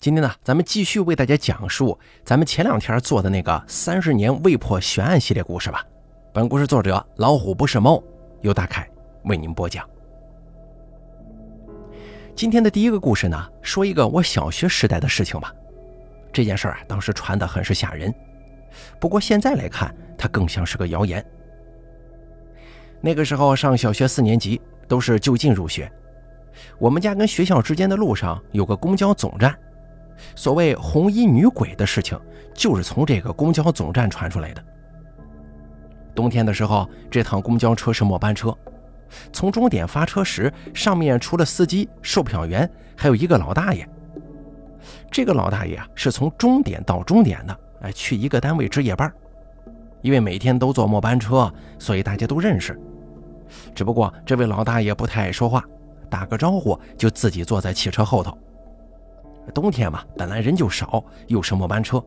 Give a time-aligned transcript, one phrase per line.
[0.00, 5.84] 今天呢，咱们继续为大家讲述咱们前两天做的那个三十年未破悬案系列故事吧。
[6.32, 8.00] 本故事作者老虎不是猫，
[8.42, 8.88] 由大凯
[9.24, 9.84] 为您播讲。
[12.36, 15.52] 今天的第一个故事呢，说一个我小学时代的事情吧。
[16.32, 18.14] 这件事儿啊，当时传的很是吓人，
[19.00, 21.24] 不过现在来看，它更像是个谣言。
[23.00, 25.90] 那个时候上小学四年级，都是就近入学。
[26.78, 29.52] 我们家跟学校之间的路上有个公交总站。
[30.34, 32.18] 所谓红衣女鬼的事情，
[32.54, 34.64] 就是从这个公交总站传出来的。
[36.14, 38.56] 冬天的时候，这趟公交车是末班车，
[39.32, 43.88] 从终点发车时，上面除了司机、售票员，还有一个老大爷。
[45.10, 49.12] 这个老大爷啊，是从终点到终点的，哎，去一个单位值夜班。
[50.02, 52.78] 因为每天都坐末班车，所以大家都认识。
[53.74, 55.64] 只不过这位老大爷不太爱说话，
[56.10, 58.36] 打个招呼就自己坐在汽车后头。
[59.52, 62.02] 冬天嘛，本来人就少，又是末班车，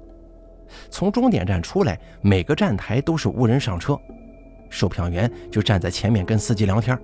[0.89, 3.97] 从终点站出来，每个站台都是无人上车，
[4.69, 6.97] 售票员就站在前面跟司机聊天。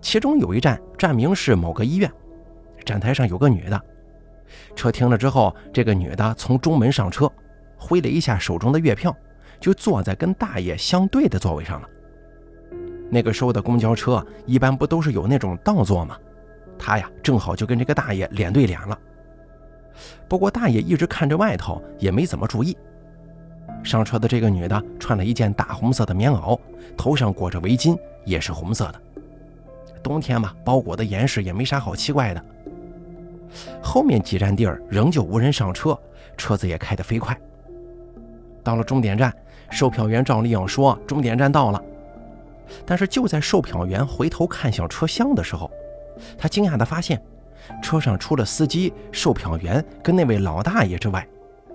[0.00, 2.10] 其中有一站站名是某个医院，
[2.84, 3.80] 站台上有个女的，
[4.74, 7.30] 车停了之后，这个女的从中门上车，
[7.76, 9.14] 挥了一下手中的月票，
[9.60, 11.88] 就坐在跟大爷相对的座位上了。
[13.10, 16.16] 那个时候的公交车一般不都是有那种倒座吗？
[16.78, 18.98] 他呀，正好就跟这个大爷脸对脸了。
[20.28, 22.76] 不过大爷一直看着外头，也没怎么注意。
[23.82, 26.58] 上车的这个女的穿了一件大红色的棉袄，
[26.96, 29.00] 头上裹着围巾，也是红色的。
[30.02, 32.44] 冬天嘛，包裹的严实，也没啥好奇怪的。
[33.82, 35.98] 后面几站地儿仍旧无人上车，
[36.36, 37.36] 车子也开得飞快。
[38.62, 39.34] 到了终点站，
[39.70, 41.82] 售票员照例要说终点站到了，
[42.84, 45.70] 但是就在售票员回头看向车厢的时候。
[46.36, 47.20] 他惊讶地发现，
[47.82, 51.26] 车上除了司机、售票员跟那位老大爷之外，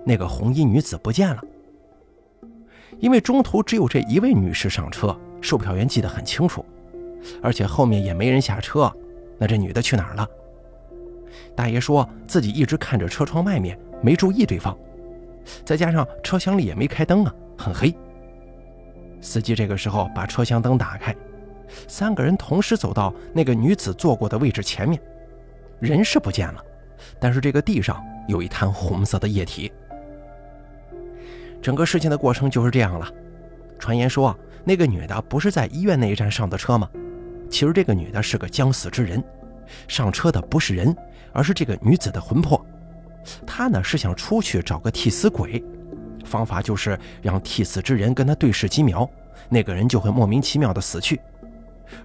[0.04, 1.42] 那个红衣女子不见了。
[3.00, 6.64] 因为中途只有这一位女士上车，售票员记得很清楚，
[7.42, 8.92] 而且后面也没人下车，
[9.38, 10.28] 那这女的去哪儿了？
[11.56, 14.76] 大爷说自己一直看着车窗外面，没注意对方，
[15.64, 17.92] 再加上车厢里也没开灯啊，很黑。
[19.20, 21.14] 司机这个时候把车厢灯打开。
[21.88, 25.00] 三个人同时走到那个女子坐过的位置前面，
[25.80, 26.64] 人是不见了，
[27.18, 29.72] 但是这个地上有一滩红色的液体。
[31.60, 33.08] 整个事情的过程就是这样了。
[33.78, 36.88] 传言说，那个女的不是在医院那一站上的车吗？
[37.50, 39.22] 其实这个女的是个将死之人，
[39.88, 40.94] 上车的不是人，
[41.32, 42.64] 而是这个女子的魂魄。
[43.46, 45.62] 她呢是想出去找个替死鬼，
[46.24, 49.08] 方法就是让替死之人跟她对视几秒，
[49.48, 51.20] 那个人就会莫名其妙的死去。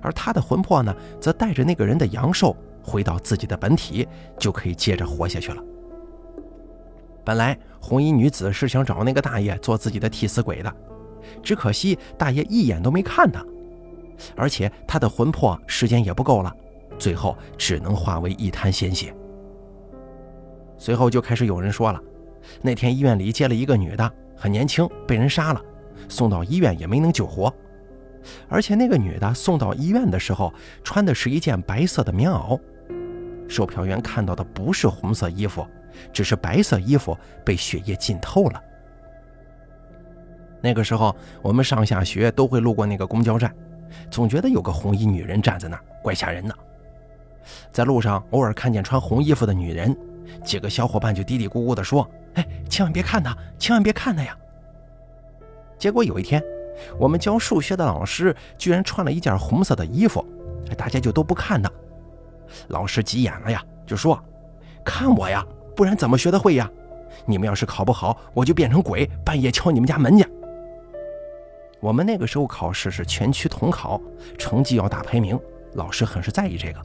[0.01, 4.07] 而他的魂魄呢，则带着那个人的阳寿回到自己的本体，
[4.37, 5.63] 就可以接着活下去了。
[7.23, 10.73] 本来红衣女子是想找那个大爷做自己的替死鬼的，
[11.43, 13.45] 只可惜大爷一眼都没看他，
[14.35, 16.51] 而且他的魂魄时间也不够了，
[16.97, 19.13] 最后只能化为一滩鲜血。
[20.77, 22.01] 随后就开始有人说了，
[22.61, 25.61] 那天医院里接了一个女的，很年轻，被人杀了，
[26.07, 27.53] 送到医院也没能救活。
[28.47, 30.53] 而且那个女的送到医院的时候，
[30.83, 32.59] 穿的是一件白色的棉袄。
[33.47, 35.65] 售票员看到的不是红色衣服，
[36.13, 38.61] 只是白色衣服被血液浸透了。
[40.61, 43.51] 那个时候，我们上下学都会路过那个公交站，
[44.11, 46.53] 总觉得有个红衣女人站在那儿，怪吓人的。
[47.71, 49.97] 在路上偶尔看见穿红衣服的女人，
[50.43, 54.37] 几个小伙伴就嘀嘀咕咕地说：“哎，千万别看她，千万别看她呀！”
[55.79, 56.43] 结果有一天。
[56.97, 60.25] 我们教数学的老师居然穿了一件红色的衣服，
[60.77, 61.71] 大家就都不看他。
[62.69, 64.19] 老师急眼了呀，就说
[64.83, 65.45] ：“看我呀，
[65.75, 66.69] 不然怎么学得会呀？
[67.25, 70.25] 你们要是考不好，我就变成鬼，半夜敲你们家门去。”
[71.81, 74.01] 我们那个时候考试是全区统考，
[74.37, 75.39] 成绩要打排名，
[75.73, 76.79] 老师很是在意这个。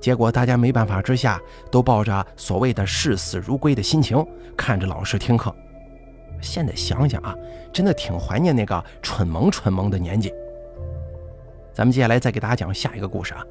[0.00, 4.22] 结果大家没办法之下，都抱着所谓的视死如归的心情，
[4.54, 5.54] 看着老师听课。
[6.44, 7.34] 现在想想啊，
[7.72, 10.32] 真的挺怀念那个蠢萌蠢萌的年纪。
[11.72, 13.42] 咱们接下来再给大家讲下一个故事啊。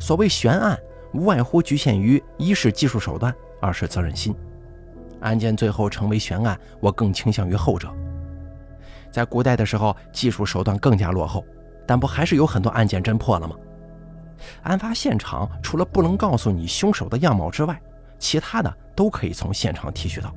[0.00, 0.76] 所谓悬案，
[1.12, 4.34] 无外乎局限于一是技术手段，二是责任心。
[5.20, 7.88] 案件最后成为悬案，我更倾向于后者。
[9.12, 11.44] 在古代的时候，技术手段更加落后，
[11.86, 13.54] 但不还是有很多案件侦破了吗？
[14.62, 17.78] 案发现场除了不能告诉你凶手的样貌之外，
[18.18, 20.34] 其他的都可以从现场提取到。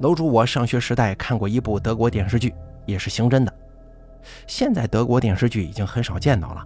[0.00, 2.54] 楼主，我上学时代看过一部德国电视剧，
[2.84, 3.52] 也是刑侦的。
[4.46, 6.62] 现在德国电视剧已经很少见到了。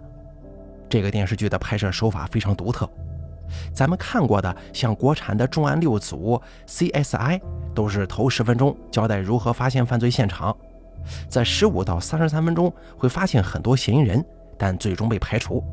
[0.89, 2.89] 这个电视剧的拍摄手法非常独特，
[3.73, 7.39] 咱们看过的像国产的重案六组、CSI，
[7.73, 10.53] 都是头十分钟交代如何发现犯罪现场，
[11.29, 14.25] 在十五到三十三分钟会发现很多嫌疑人，
[14.57, 15.63] 但最终被排除。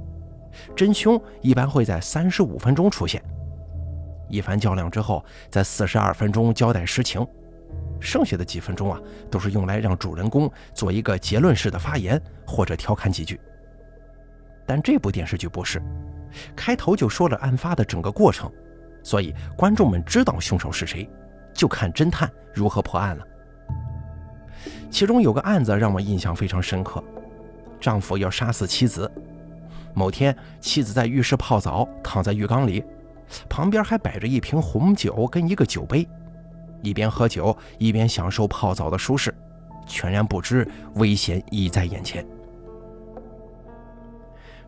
[0.76, 3.20] 真凶一般会在三十五分钟出现。
[4.28, 7.26] 一番较量之后，在四十二分钟交代实情，
[8.00, 9.00] 剩下的几分钟啊，
[9.30, 13.40] 都是用来让主人公做一个结论式的发言或者调侃几句。
[14.66, 15.82] 但这部电视剧不是，
[16.54, 18.52] 开头就说了案发的整个过程，
[19.02, 21.08] 所以观众们知道凶手是谁，
[21.54, 23.24] 就看侦探如何破案了。
[24.90, 27.02] 其中有个案子让我印象非常深刻，
[27.80, 29.10] 丈夫要杀死妻子，
[29.94, 32.84] 某天妻子在浴室泡澡，躺在浴缸里。
[33.46, 36.08] 旁边还摆着一瓶红酒跟一个酒杯，
[36.82, 39.34] 一边喝酒一边享受泡澡的舒适，
[39.86, 42.26] 全然不知危险已在眼前。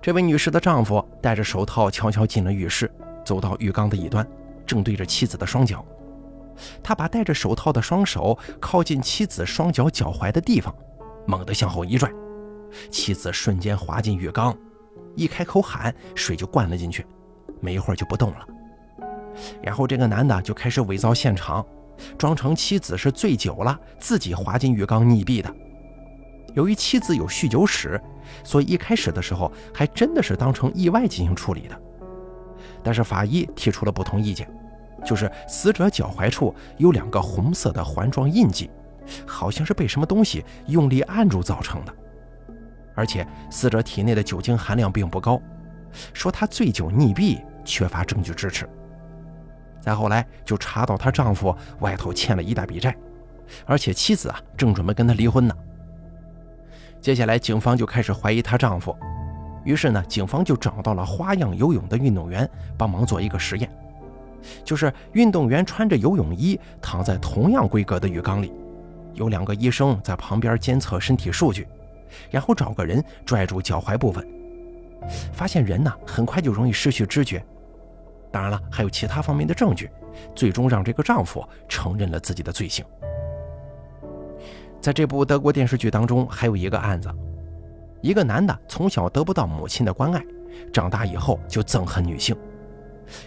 [0.01, 2.91] 这位女士的丈夫戴着手套悄悄进了浴室，
[3.25, 4.27] 走到浴缸的一端，
[4.67, 5.85] 正对着妻子的双脚。
[6.83, 10.75] 他把戴着手套的双手靠近妻子双脚脚踝的地方，
[11.27, 12.11] 猛地向后一拽，
[12.91, 14.57] 妻子瞬间滑进浴缸，
[15.17, 17.07] 一开口喊，水就灌了进去。
[17.61, 18.47] 没一会儿就不动了，
[19.62, 21.65] 然后这个男的就开始伪造现场，
[22.19, 25.55] 装成妻子是醉酒了，自己滑进浴缸溺毙的。
[26.55, 28.00] 由于妻子有酗酒史，
[28.43, 31.81] 所以一开始的时候还真的是当成意外进行处理的。
[32.82, 34.50] 但是法医提出了不同意见，
[35.05, 38.70] 就是死者脚踝处有两个红色的环状印记，
[39.26, 41.94] 好像是被什么东西用力按住造成的，
[42.94, 45.41] 而且死者体内的酒精含量并不高，
[46.12, 47.41] 说他醉酒溺毙。
[47.62, 48.69] 缺乏证据支持，
[49.81, 52.94] 再后来就查到她丈夫外头欠了一大笔债，
[53.65, 55.55] 而且妻子啊正准备跟他离婚呢。
[57.00, 58.94] 接下来警方就开始怀疑她丈夫，
[59.65, 63.71] 于是呢警方就找到了花样游泳的运动员帮忙做一个实验，
[64.62, 68.53] 就是运动员穿着游泳衣躺在同样规格的浴缸里，
[69.15, 71.67] 有两个医生在旁边监测身体数据，
[72.31, 74.26] 然后找个人拽住脚踝部分，
[75.33, 77.43] 发现人呢很快就容易失去知觉。
[78.31, 79.91] 当然了，还有其他方面的证据，
[80.35, 82.85] 最终让这个丈夫承认了自己的罪行。
[84.81, 87.12] 在这部德国电视剧当中，还有一个案子：
[88.00, 90.25] 一个男的从小得不到母亲的关爱，
[90.73, 92.37] 长大以后就憎恨女性，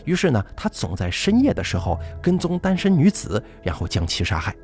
[0.03, 4.55] 于是呢，他总在深夜的时候跟踪单身女子，然后将其杀害。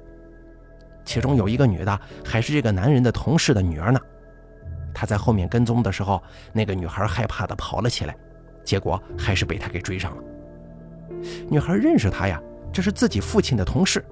[1.06, 4.00] 其中有一个女的，还是这个男人的同事的女儿呢。
[4.94, 6.22] 他在后面跟踪的时候，
[6.52, 8.16] 那个女孩害怕的跑了起来。
[8.70, 10.24] 结果还是被他给追上了。
[11.50, 12.40] 女孩认识他呀，
[12.72, 14.06] 这是自己父亲的同事。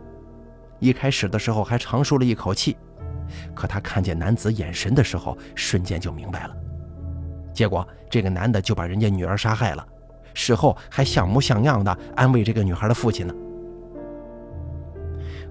[0.80, 2.76] 一开始的时候还长舒了一口气，
[3.54, 6.58] 可他看见男子眼神的时候，瞬间就明白了。
[7.54, 9.88] 结果这个男的就把人家女儿杀害了，
[10.34, 13.36] 事后还像模像样的安慰这个女孩的父亲呢。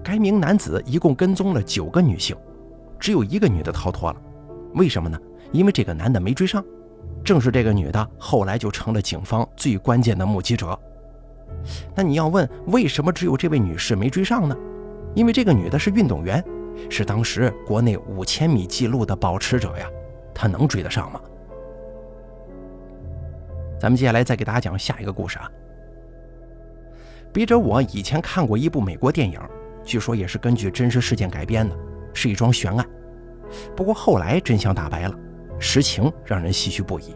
[0.03, 2.35] 该名男子一共跟踪了九个女性，
[2.99, 4.21] 只有一个女的逃脱了。
[4.73, 5.17] 为什么呢？
[5.53, 6.61] 因为这个男的没追上。
[7.23, 10.77] 正是这个女的，后来就成了警方最关键的目击者。
[11.93, 14.55] 那你要问，为什么只有这位女士没追上呢？
[15.15, 16.43] 因为这个女的是运动员，
[16.89, 19.87] 是当时国内五千米纪录的保持者呀，
[20.33, 21.19] 她能追得上吗？
[23.79, 25.51] 咱们接下来再给大家讲下一个故事啊。
[27.33, 29.39] 笔者我以前看过一部美国电影，
[29.83, 31.75] 据说也是根据真实事件改编的，
[32.13, 32.85] 是一桩悬案。
[33.75, 35.15] 不过后来真相大白了。
[35.59, 37.15] 实情让人唏嘘不已。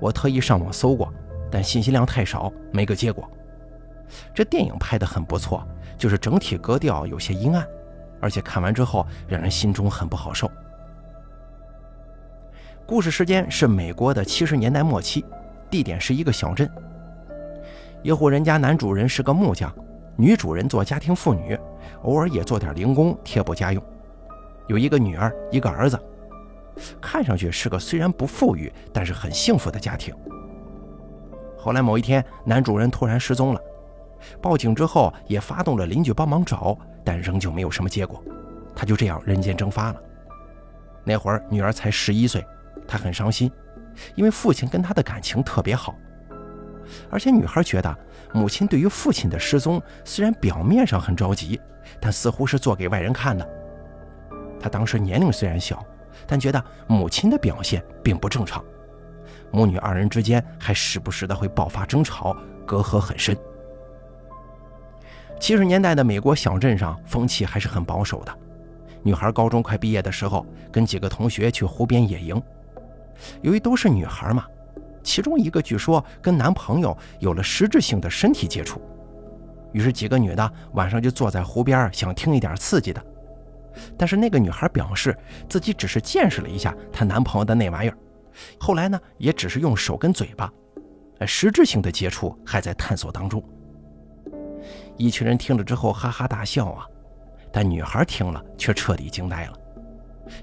[0.00, 1.12] 我特意上网搜过，
[1.50, 3.28] 但信息量太少，没个结果。
[4.34, 5.66] 这电影拍得很不错，
[5.96, 7.66] 就是整体格调有些阴暗，
[8.20, 10.50] 而且看完之后让人心中很不好受。
[12.86, 15.24] 故事时间是美国的七十年代末期，
[15.68, 16.70] 地点是一个小镇。
[18.02, 19.70] 一户人家，男主人是个木匠，
[20.16, 21.58] 女主人做家庭妇女，
[22.02, 23.82] 偶尔也做点零工贴补家用。
[24.68, 26.00] 有一个女儿，一个儿子。
[27.00, 30.14] 看上去是个虽然不富裕，但是很幸福的家庭。
[31.56, 33.60] 后来某一天，男主人突然失踪了，
[34.40, 38.22] 报警之后也发动了邻居帮忙找，但仍旧没有什么结果，
[38.74, 40.00] 他就这样人间蒸发了。
[41.04, 42.44] 那会儿女儿才十一岁，
[42.86, 43.50] 她很伤心，
[44.14, 45.94] 因为父亲跟她的感情特别好，
[47.10, 47.98] 而且女孩觉得
[48.32, 51.60] 母亲对于父亲的失踪虽然表面上很着急，
[52.00, 53.48] 但似乎是做给外人看的。
[54.60, 55.84] 她当时年龄虽然小。
[56.28, 58.62] 但觉得母亲的表现并不正常，
[59.50, 63.34] 母女二人之间还时不时的会爆发争吵，隔阂很深。
[65.40, 68.38] 七十年代的美国小镇上风气还是很保守的，
[69.02, 72.42] 女孩高中快毕业的时候，跟几个同学去湖边野营，
[73.40, 74.44] 由于都是女孩嘛，
[75.02, 78.78] 其中一个据说跟男朋友有了实质性的身体接触。
[79.72, 83.02] 于是几个女的晚上就坐在湖边，想听一点刺激的。
[83.96, 85.16] 但是那个女孩表示
[85.48, 87.96] 自己只是见识了一下她男朋友的那玩意儿，
[88.58, 90.52] 后来呢也只是用手跟嘴巴，
[91.26, 93.42] 实质性的接触还在探索当中。
[94.96, 96.86] 一群人听了之后哈哈大笑啊，
[97.52, 99.52] 但女孩听了却彻底惊呆了，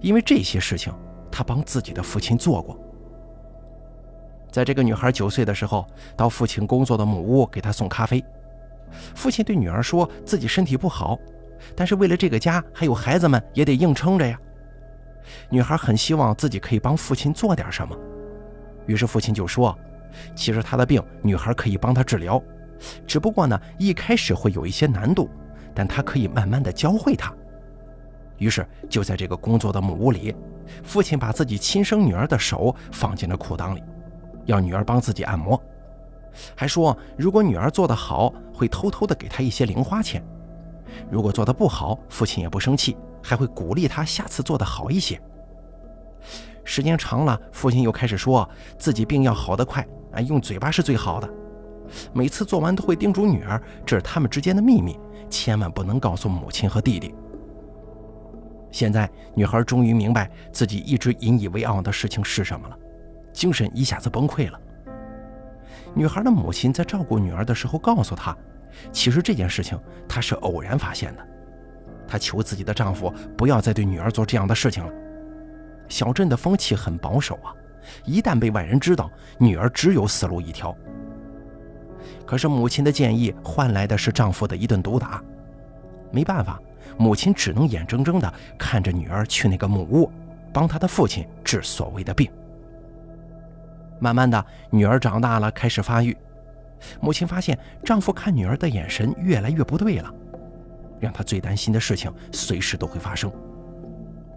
[0.02, 0.94] 因为这些事情
[1.32, 2.80] 她帮自己的父亲做过。
[4.52, 8.24] 在这个女孩九岁的时候，到父亲工作的母屋给她送咖啡，
[9.14, 11.20] 父亲对女儿说自己身体不好。
[11.74, 14.38] 但是为了这个家还有孩子们，也得硬撑着呀。
[15.50, 17.98] 女孩很希望自己可以帮父亲做点什么，
[18.86, 19.76] 于是父亲就说
[20.36, 22.42] ：“其实她的病，女孩可以帮她治疗，
[23.08, 25.30] 只不过呢，一开始会有一些难度，
[25.74, 27.34] 但他可以慢慢的教会她。”
[28.38, 30.36] 于是就在这个工作的木屋里，
[30.84, 33.82] 父亲把自己亲生女儿的手放进了裤裆里，
[34.46, 35.60] 要女儿帮自己按摩，
[36.54, 40.24] 还说如果女儿做得好，会偷偷的给她一些零花钱。
[41.10, 45.20] 如果做得不好，父亲也不生气，还会鼓励他下次做得好一些。
[46.64, 51.30] 时间长了，父亲又开始说自己病要好得快，啊，用嘴巴是最好的。
[52.12, 55.00] 每次做完都会叮嘱女儿，这是他们之间的秘密，
[55.30, 57.14] 千万不能告诉母亲和弟弟。
[58.72, 62.78] 现在，女孩终于明白自己一直引以为傲的事情是什么了，
[63.32, 64.60] 精神一下子崩溃了。
[65.94, 68.36] 女孩的母亲在照顾女儿的时候告诉她。
[68.92, 71.28] 其实这件事情她是偶然发现的，
[72.08, 74.92] 她求自己的丈夫不要再对女儿做这样的事情了。
[75.88, 77.54] 小镇的风气很保守啊，
[78.06, 80.76] 一旦被外人知道，女儿只有死路一条。
[82.26, 85.24] 可是母亲的建议换来的是丈夫的一顿毒打，
[86.12, 86.60] 没办法，
[86.98, 90.12] 母亲只能眼睁睁地看着女儿去那个木屋，
[90.52, 92.30] 帮她的父亲治所谓的病。
[94.00, 96.16] 慢慢的，女儿长大了，开始发育。
[97.00, 100.14] 母亲发现丈夫看女儿的眼神越来越不对了，
[101.00, 103.32] 让她最担心的事情随时都会发生。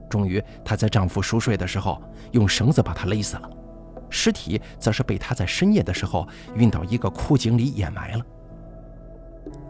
[0.08, 2.02] 终于，她在丈夫熟睡的时候
[2.32, 3.50] 用绳子把他勒死了，
[4.08, 8.24] 尸体则是被她在深夜的时候运到一个枯井里掩埋了。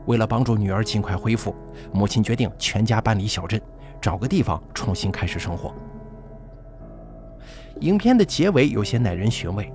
[0.07, 1.55] 为了帮助女儿尽快恢复，
[1.93, 3.61] 母亲决定全家搬离小镇，
[4.01, 5.75] 找个地方重新开始生活。
[7.81, 9.73] 影片的结尾有些耐人寻味。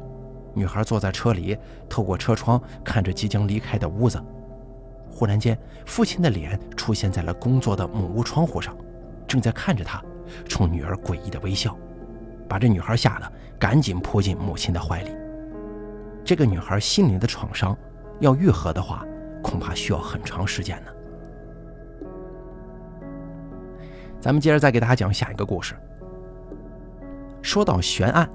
[0.53, 1.57] 女孩坐在车里，
[1.89, 4.21] 透过车窗看着即将离开的屋子。
[5.09, 8.75] 忽然间，父亲的脸出现在了工作的木屋窗户上，
[9.27, 10.03] 正在看着她，
[10.47, 11.77] 冲女儿诡异的微笑，
[12.47, 15.11] 把这女孩吓得赶紧扑进母亲的怀里。
[16.23, 17.77] 这个女孩心灵的创伤
[18.19, 19.05] 要愈合的话，
[19.43, 20.91] 恐怕需要很长时间呢。
[24.19, 25.75] 咱们接着再给大家讲下一个故事。
[27.41, 28.29] 说到悬案。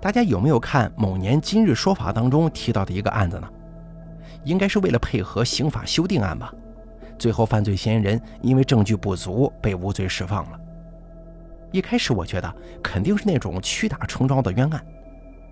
[0.00, 3.48] 大家有没有看某年今日说法当中提到的一个案子呢？
[4.44, 6.52] 应该是为了配合刑法修订案吧。
[7.18, 10.60] 最后犯罪嫌疑人因为证据不足被无罪释放了。
[11.70, 14.84] 一开始我觉得肯定是那种屈打成招的冤案，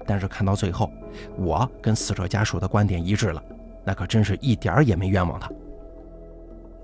[0.07, 0.91] 但是看到最后，
[1.37, 3.43] 我跟死者家属的观点一致了，
[3.85, 5.50] 那可真是一点儿也没冤枉他。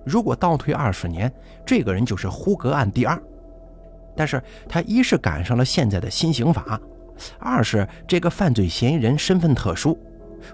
[0.05, 1.31] 如果倒退二十年，
[1.67, 3.21] 这个人就是呼格案第二，
[4.17, 6.81] 但是他一是赶上了现在的新刑法。
[7.39, 9.99] 二是这个犯罪嫌疑人身份特殊，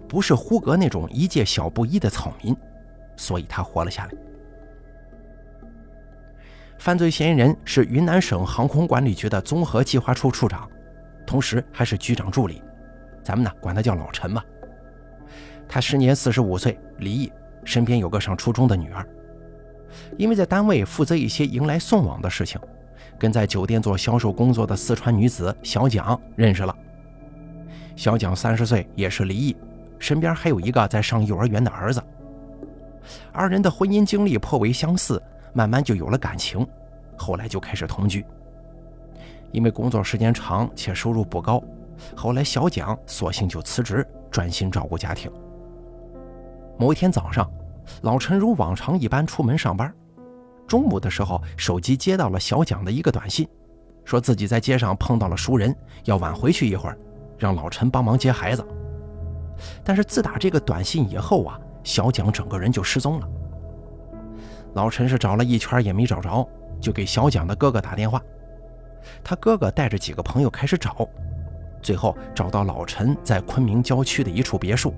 [0.09, 2.57] 不是呼格那种一介小布衣的草民，
[3.17, 4.13] 所以他活了下来。
[6.79, 10.69] 犯罪嫌疑人是云南省航空管理局的综合计划处处长，
[11.27, 12.63] 同时还是局长助理，
[13.23, 14.45] 咱们呢管他叫老陈吧。
[15.67, 17.33] 他时年四十五岁，离异，
[17.65, 19.07] 身边有个上初中的女儿。
[20.19, 22.61] 因为在单位负责一些迎来送往的事情。
[23.19, 26.77] 跟在酒店做销售工作的四川女子小蒋认识了。
[27.97, 29.57] 小蒋三十岁，也是离异，
[29.99, 32.03] 身边还有一个在上幼儿园的儿子。
[33.33, 36.67] 二人的婚姻经历颇为相似，慢慢就有了感情，
[37.17, 38.25] 后来就开始同居。
[39.53, 41.63] 因为工作时间长且收入不高，
[42.17, 45.31] 后来小蒋索性就辞职，专心照顾家庭。
[46.77, 47.49] 某一天早上，
[48.03, 49.95] 老陈如往常一般出门上班。
[50.67, 53.47] 中午的时候，手机接到了小蒋的一个短信，
[54.05, 56.99] 说自己在街上碰到了熟人，要晚回去一会儿，
[57.39, 58.67] 让老陈帮忙接孩子。
[59.85, 63.29] 但是自打这个短信以后啊，小蒋整个人就失踪了。
[64.75, 66.49] 老陈是找了一圈也没找着，
[66.81, 68.21] 就给小蒋的哥哥打电话。
[69.23, 71.09] 他哥哥带着几个朋友开始找，
[71.83, 74.93] 最后找到老陈在昆明郊区的一处别墅。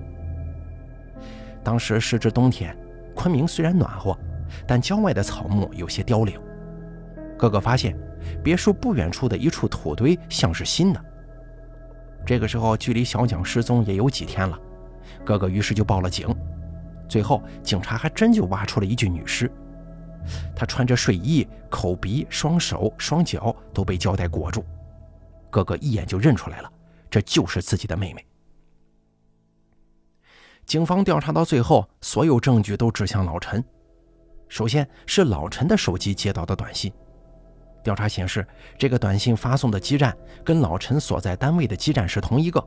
[1.61, 2.75] 当时时值冬天，
[3.13, 4.17] 昆明虽然暖和。
[4.67, 6.39] 但郊外的草木有些凋零。
[7.37, 7.97] 哥哥发现
[8.43, 11.05] 别墅不远处的一处土堆像是新的。
[12.25, 14.59] 这个时候距离小蒋失踪也有几天了，
[15.23, 16.27] 哥哥于是就报了警。
[17.07, 19.49] 最后警察还真就挖出了一具女尸，
[20.55, 24.65] 她穿着睡衣，口鼻、双手、双脚都被胶带裹住。
[25.49, 26.69] 哥哥一眼就认出来了，
[27.09, 28.25] 这就是自己的妹妹。
[30.65, 33.63] 警方调查到最后，所有证据都指向老陈。
[34.49, 36.91] 首先是老陈的手机接到的短信，
[37.83, 38.45] 调查显示，
[38.77, 42.65] 这个短信发送的基站跟老陈所在单位的基站是同一个。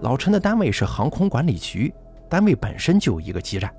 [0.00, 1.92] 老陈的单位是航空管理局，
[2.28, 3.72] 单位本身就有一个基站，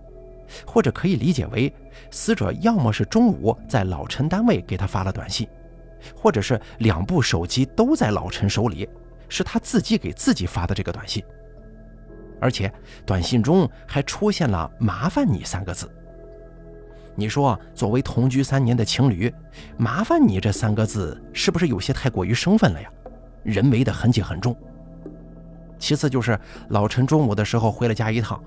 [0.66, 1.74] 或者可以理解为，
[2.12, 5.48] 死者要么是中午在老陈单位给他发了短信，
[6.16, 8.88] 或者是两部手机都在老陈手里，
[9.28, 11.24] 是他自己给自己发的这个短信。
[12.40, 12.72] 而且
[13.06, 15.92] 短信中还出现了“麻烦你”三个字。
[17.20, 19.34] 你说，作为同居三年的情侣
[19.76, 22.88] ，“麻烦你”这三个字是不是有些太过于生分了呀？
[23.42, 24.56] 人为的痕迹很重。
[25.80, 28.40] 其次就是老陈中午的时候回了家一趟，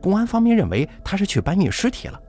[0.00, 2.20] 公安方面认为他是去搬运尸体了，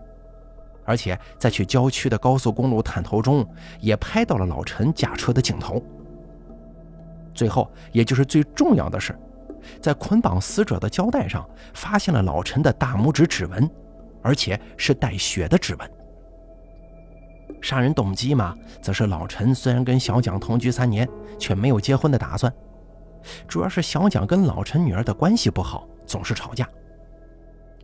[0.83, 3.47] 而且在去郊区的高速公路探头中
[3.79, 5.79] 也拍到了老陈驾车的镜头。
[7.35, 9.15] 最后，也就是最重要的是。
[9.79, 13.69] 在捆绑死者的胶带上，发现了老陈的大拇指指纹，
[14.21, 15.91] 而且是带血的指纹。
[17.61, 22.51] 杀人动机嘛，则是老陈虽然跟小蒋同居三年，却没有结婚的打算。
[23.47, 26.67] 主要是小蒋跟老陈女儿的关系不好，总是吵架。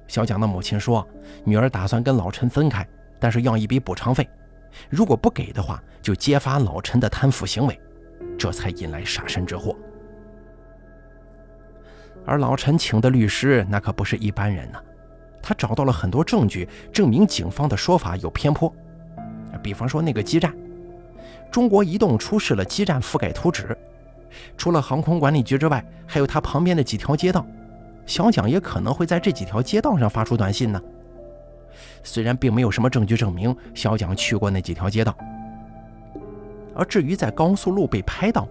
[0.07, 1.07] 小蒋的母亲说，
[1.43, 2.87] 女儿打算跟老陈分开，
[3.19, 4.27] 但是要一笔补偿费，
[4.89, 7.79] 如果不给的话，就揭发老陈的贪腐行为，
[8.35, 9.75] 这才引来杀身之祸。
[12.25, 14.81] 而老陈请的律师那可不是一般人呐，
[15.41, 18.71] 他找到了很多证据，证明警方的说法有偏颇。
[19.63, 20.53] 比方说那个基站，
[21.51, 23.77] 中国移动出示了基站覆盖图纸，
[24.57, 27.45] 除了航空管理局之外，还有它旁边的几条街道。
[28.05, 30.81] 小蒋也可能会在这几条街道上发出短信呢。
[32.03, 35.13] 虽然并没有什么证据证明小蒋去过那几条街道，
[36.73, 38.47] 而至于在高速路被拍到，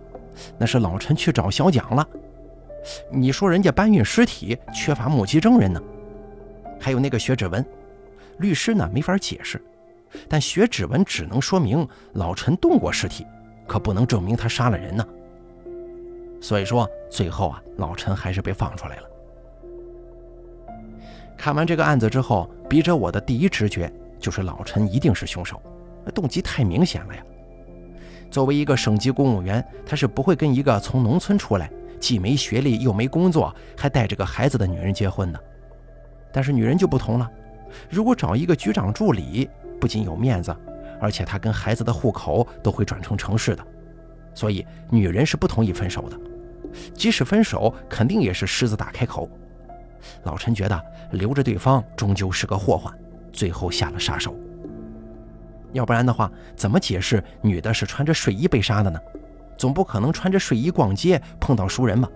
[0.59, 2.07] 那是老陈去找小蒋了。
[3.11, 5.81] 你说人家搬运尸体缺乏目击证人呢？
[6.81, 7.65] 还有那个血指纹，
[8.39, 9.61] 律师呢没法解释，
[10.29, 13.27] 但血指纹只能说明老陈动过尸体，
[13.67, 15.07] 可不能证明他杀了人呢。
[16.41, 19.03] 所以说最后啊，老陈还是被放出来了。
[21.37, 25.61] 看完这个案子之后，笔者我的第一直觉就是老陈一定是凶手，
[26.15, 27.23] 动机太明显了呀。
[28.31, 31.71] 作为一个省级公务员，他是不会跟一个从农村出来。
[31.99, 35.41] 既没学历又没工作，还带着个孩子的女人结婚的。
[36.37, 37.31] 但是女人就不同了，
[37.88, 39.49] 如果找一个局长助理，
[39.81, 40.55] 不仅有面子，
[41.01, 43.66] 而且她跟孩子的户口都会转成城市的，
[44.35, 46.20] 所以女人是不同意分手的。
[46.92, 49.27] 即使分手，肯定也是狮子大开口。
[50.25, 50.79] 老陈觉得
[51.12, 52.92] 留着对方终究是个祸患，
[53.33, 54.37] 最后下了杀手。
[55.72, 59.01] 要不然的话，怎么解释女的是穿着睡衣被杀的呢？
[59.57, 62.07] 总不可能穿着睡衣逛街碰到熟人吧？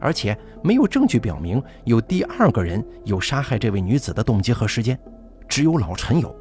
[0.00, 4.98] 而且没有证据表明有第二个人有杀害这位女子的动机和时间，
[5.48, 6.34] 只有老陈有。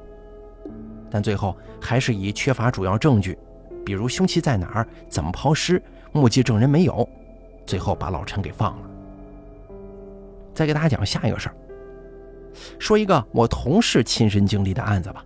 [1.10, 3.38] 但最后还是以缺乏主要证据，
[3.86, 7.08] 比如凶器在哪儿、怎么抛尸、目击证人没有，
[7.66, 8.90] 最后把老陈给放了。
[10.54, 11.56] 再给大家讲下一个事儿，
[12.80, 15.24] 说一个我同事亲身经历的案子吧。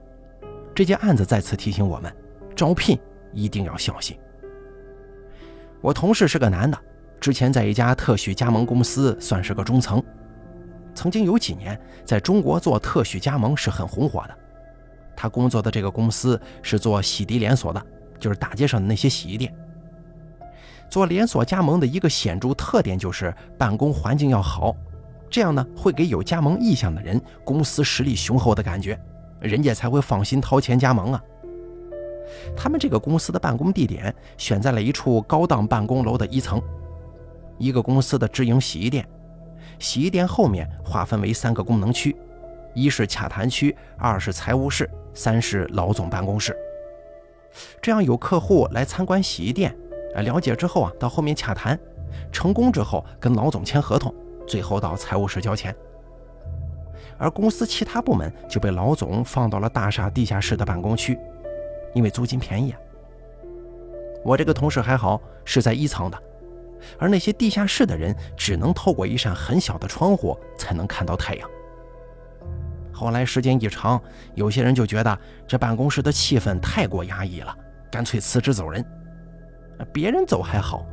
[0.75, 2.13] 这件案子再次提醒我们，
[2.55, 2.99] 招聘。
[3.33, 4.17] 一定要小心。
[5.79, 6.77] 我同事是个男的，
[7.21, 10.03] 之前在一家特许加盟公司算是个中层，
[10.95, 14.35] 曾经有几年在中国做特许加盟是很红火的。
[15.15, 17.85] 他工作的这个公司是做洗涤连锁的，
[18.19, 19.53] 就是大街上的那些洗衣店。
[20.89, 24.75] 做连锁加盟的一个显著特点就是办公环境要好，
[25.29, 28.99] 这样呢会给有加盟意向的人公司实力雄厚的感觉，
[29.39, 31.23] 人家才会放心掏钱加盟啊。
[32.57, 36.59] 他们这个公司的办公地点选在了一处高档办公楼的一层，
[37.61, 39.07] 一个公司的直营洗衣店，
[39.77, 42.15] 洗衣店后面划分为三个功能区，
[42.73, 46.55] 一是洽谈区，二是财务室，三是老总办公室。
[47.81, 49.75] 这样有客户来参观洗衣店，
[50.15, 51.79] 啊，了解之后啊，到后面洽谈，
[52.31, 54.13] 成功之后跟老总签合同，
[54.47, 55.75] 最后到财务室交钱。
[57.17, 61.17] 而公司其他部门就被老总放到了大厦地下室的办公区。
[61.93, 62.79] 因为租金便宜啊，
[64.23, 66.17] 我这个同事还好是在一层的，
[66.99, 71.49] 而那些地下室的人只能透过一扇很小的窗户才能看到太阳。
[72.91, 73.99] 后来时间一长，
[74.35, 77.55] 有些人就觉得这办公室的气氛太过压抑了，
[77.91, 78.85] 干脆辞职走人。
[79.91, 80.85] 别人走还好，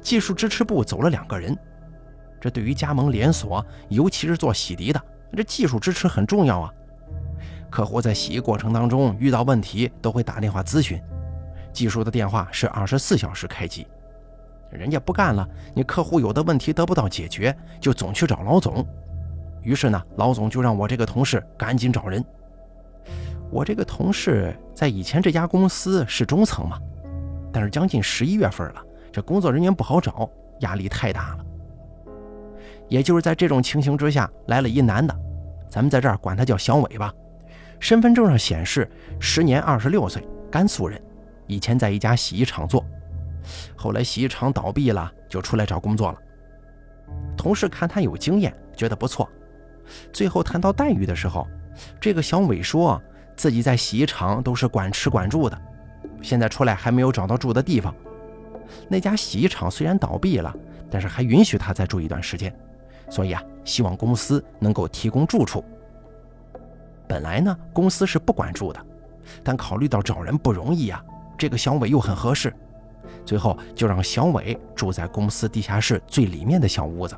[0.00, 1.56] 技术支持部走了两个人。
[2.40, 5.02] 这对于加盟连锁，尤其是做洗涤的，
[5.36, 6.72] 这技术支持很重要啊。
[7.68, 11.02] 客户在洗衣过程当中遇到问题，都会打电话咨询，
[11.72, 13.84] 技术的电话是二十四小时开机。
[14.70, 18.86] 人家不干了，你客户有的问题得不到解决，就总去找老总。
[19.62, 22.24] 于是呢，老总就让我这个同事赶紧找人。
[23.50, 26.78] 我这个同事在以前这家公司是中层嘛，
[27.52, 30.28] 但是将近十一月份了，这工作人员不好找，
[30.60, 31.44] 压力太大了。
[32.88, 35.16] 也就是在这种情形之下，来了一男的，
[35.68, 37.12] 咱们在这儿管他叫小伟吧。
[37.78, 41.00] 身份证上显示时年二十六岁，甘肃人，
[41.46, 42.84] 以前在一家洗衣厂做，
[43.74, 46.18] 后来洗衣厂倒闭了，就出来找工作了。
[47.36, 49.28] 同事看他有经验，觉得不错。
[50.12, 51.46] 最后谈到待遇的时候，
[52.00, 53.00] 这个小伟说
[53.36, 55.56] 自己在洗衣厂都是管吃管住的，
[56.22, 57.94] 现在出来还没有找到住的地方。
[58.88, 60.52] 那家洗衣厂虽然倒闭了，
[60.90, 62.52] 但是还允许他再住一段时间。
[63.08, 65.64] 所以啊，希望公司能够提供住处。
[67.08, 68.86] 本来呢，公司是不管住的，
[69.44, 71.00] 但考虑到找人不容易啊，
[71.38, 72.52] 这个小伟又很合适，
[73.24, 77.16] 最后就让小伟住在公司地下室最里面的小屋子。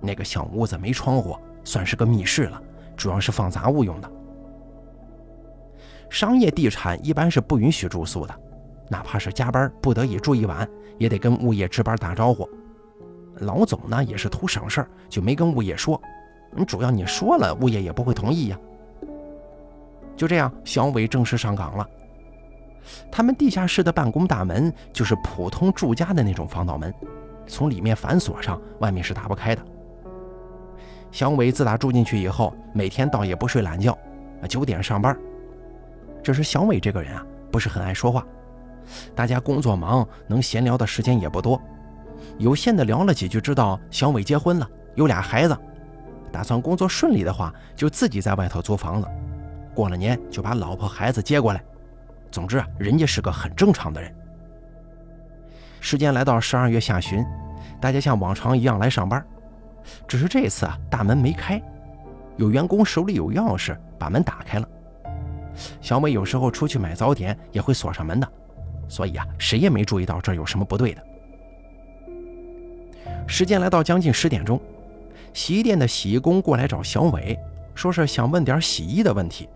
[0.00, 2.62] 那个小屋子没窗户，算是个密室了，
[2.96, 4.10] 主要是放杂物用的。
[6.10, 8.34] 商业地产一般是不允许住宿的，
[8.88, 12.48] 哪怕是加班不得已住一晚，也得跟物业值班打招呼。
[13.38, 16.00] 老总呢也是图省事儿，就没跟物业说。
[16.68, 18.58] 主要你说了，物业也不会同意呀。
[20.16, 21.88] 就这样，小伟正式上岗了。
[23.10, 26.92] 他们地下室的办公大门就是普通住家的那种防盗门，
[27.46, 29.62] 从里面反锁上，外面是打不开的。
[31.10, 33.96] 小伟自打住进去以后，每天倒也不睡懒觉，
[34.48, 35.16] 九点上班。
[36.22, 38.26] 只是小伟这个人啊，不是很爱说话，
[39.14, 41.60] 大家工作忙，能闲聊的时间也不多。
[42.38, 45.56] 有限的聊了几句，知道小伟结婚了，有俩孩子，
[46.32, 49.06] 打算工作顺利的话，就自己在外头租房子，
[49.74, 51.62] 过了年就把老婆孩子接过来。
[52.34, 54.12] 总之啊，人家是个很正常的人。
[55.78, 57.24] 时间来到十二月下旬，
[57.80, 59.24] 大家像往常一样来上班，
[60.08, 61.62] 只是这次啊，大门没开，
[62.36, 64.68] 有员工手里有钥匙把门打开了。
[65.80, 68.28] 小美有时候出去买早点也会锁上门的，
[68.88, 71.02] 所以啊，谁也没注意到这有什么不对的。
[73.28, 74.60] 时间来到将近十点钟，
[75.32, 77.38] 洗衣店的洗衣工过来找小伟，
[77.76, 79.48] 说是想问点洗衣的问题。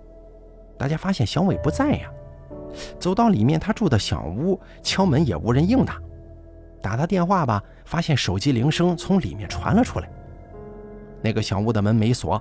[0.78, 2.08] 大家发现小伟不在呀，
[2.98, 6.00] 走到里面他住的小屋，敲门也无人应答。
[6.80, 10.08] 打他电话吧，发现手机铃声从里面传了出来。
[11.20, 12.40] 那个小屋的门没锁，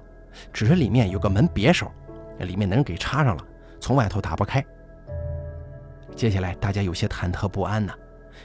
[0.54, 1.92] 只是里面有个门别手，
[2.40, 3.44] 里面的人给插上了，
[3.80, 4.64] 从外头打不开。
[6.16, 7.94] 接下来大家有些忐忑不安呢，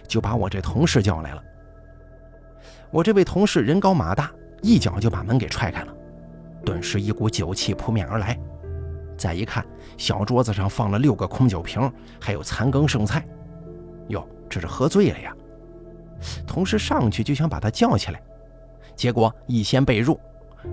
[0.08, 1.42] 就把我这同事叫来了。
[2.90, 4.30] 我这位同事人高马大，
[4.62, 5.94] 一脚就把门给踹开了，
[6.64, 8.38] 顿时一股酒气扑面而来。
[9.22, 9.64] 再一看，
[9.96, 11.88] 小桌子上放了六个空酒瓶，
[12.20, 13.24] 还有残羹剩菜。
[14.08, 15.32] 哟，这是喝醉了呀！
[16.44, 18.20] 同事上去就想把他叫起来，
[18.96, 20.18] 结果一掀被褥，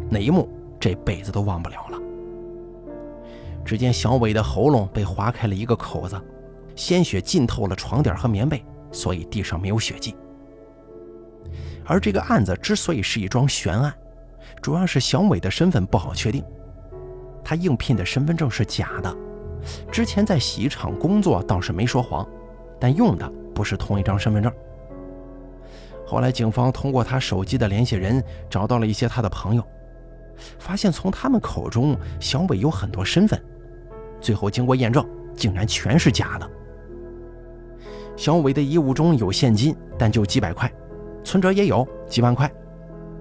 [0.10, 2.00] 那一幕这辈子都忘不了了。
[3.64, 6.20] 只见小伟的喉咙被划开了一个口子，
[6.76, 10.16] 鲜血浸透了床垫和棉被，所以地上没有血迹。
[11.86, 13.94] 而这个案子之所以是一桩悬案，
[14.60, 16.44] 主要是小伟的身份不好确定。
[17.50, 19.12] 他应聘的身份证是假的，
[19.92, 22.24] 之前在洗衣厂工作倒是没说谎，
[22.80, 24.54] 但用的不是同一张身份证。
[26.06, 29.64] 后来警方通过他手机的联系人找到了一些他的朋友，
[30.60, 33.44] 发现从他们口中小伟有很多身份，
[34.22, 35.04] 最后经过验证，
[35.36, 36.48] 竟然全是假的。
[38.16, 40.72] 小伟的衣物中有现金，但就几百块。
[41.24, 42.48] 存折也有几万块，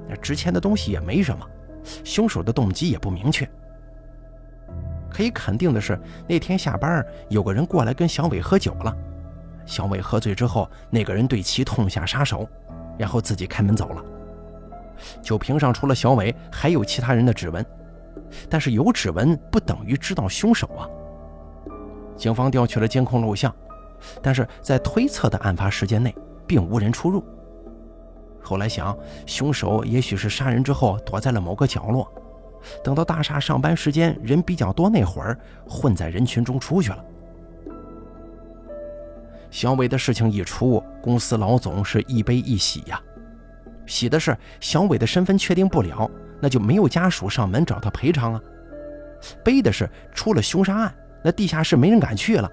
[0.06, 1.46] 那值钱的东西也没什么，
[2.04, 3.48] 凶手的动机也不明确。
[5.10, 8.94] 可以肯定的是，那天下班有个人过来跟小伟喝酒了。
[9.66, 12.48] 小伟喝醉之后，那个人对其痛下杀手，
[12.98, 14.04] 然后自己开门走了。
[15.22, 17.64] 酒瓶上除了小伟，还有其他人的指纹，
[18.48, 20.88] 但是有指纹不等于知道凶手啊。
[22.16, 23.54] 警方调取了监控录像，
[24.22, 26.14] 但是在推测的案发时间内，
[26.46, 27.22] 并无人出入。
[28.42, 32.10] 后来想，凶手也许是杀人之后躲在了某个角落，
[32.82, 37.04] 等到大厦上班时间人比较多那会儿，混在人群中出去了。
[39.50, 43.00] 小伟的事情一出，公司老总是一悲一喜呀。
[43.86, 48.40] 喜的是小伟的身份确定不了，那就没有家属上门找他赔偿啊；
[49.42, 50.94] 悲的是出了凶杀案，
[51.24, 52.50] 那地下室没人敢去了，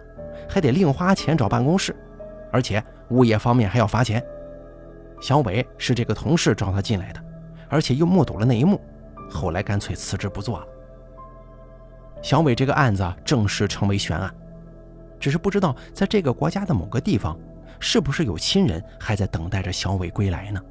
[0.48, 1.94] 还得另花钱找办公室，
[2.52, 4.24] 而且物业方面还要罚钱。
[5.20, 7.20] 小伟是这个同事找他进来的，
[7.68, 8.80] 而且又目睹了那一幕，
[9.30, 10.68] 后来干脆辞职不做了。
[12.22, 14.34] 小伟这个案子正式成为悬案，
[15.20, 17.38] 只是不知道在这个国家的某个地方，
[17.80, 20.62] 是不是有亲人还在等待着小伟归来呢？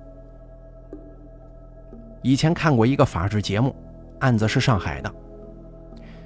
[2.23, 3.77] 以前看过一个法制节目，
[4.21, 5.15] 案子是上海的，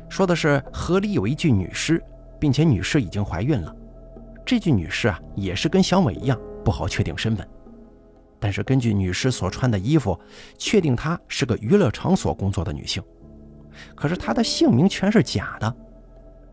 [0.08, 2.02] 说的是河里有一具女尸，
[2.38, 3.74] 并且女尸已经怀孕了。
[4.46, 7.46] 这具女尸啊，也是跟小伟一样不好确定身份，
[8.40, 10.18] 但是根据女尸所穿的衣服，
[10.56, 13.02] 确定她是个娱乐场所工作的女性。
[13.94, 15.74] 可是她的姓名全是假的，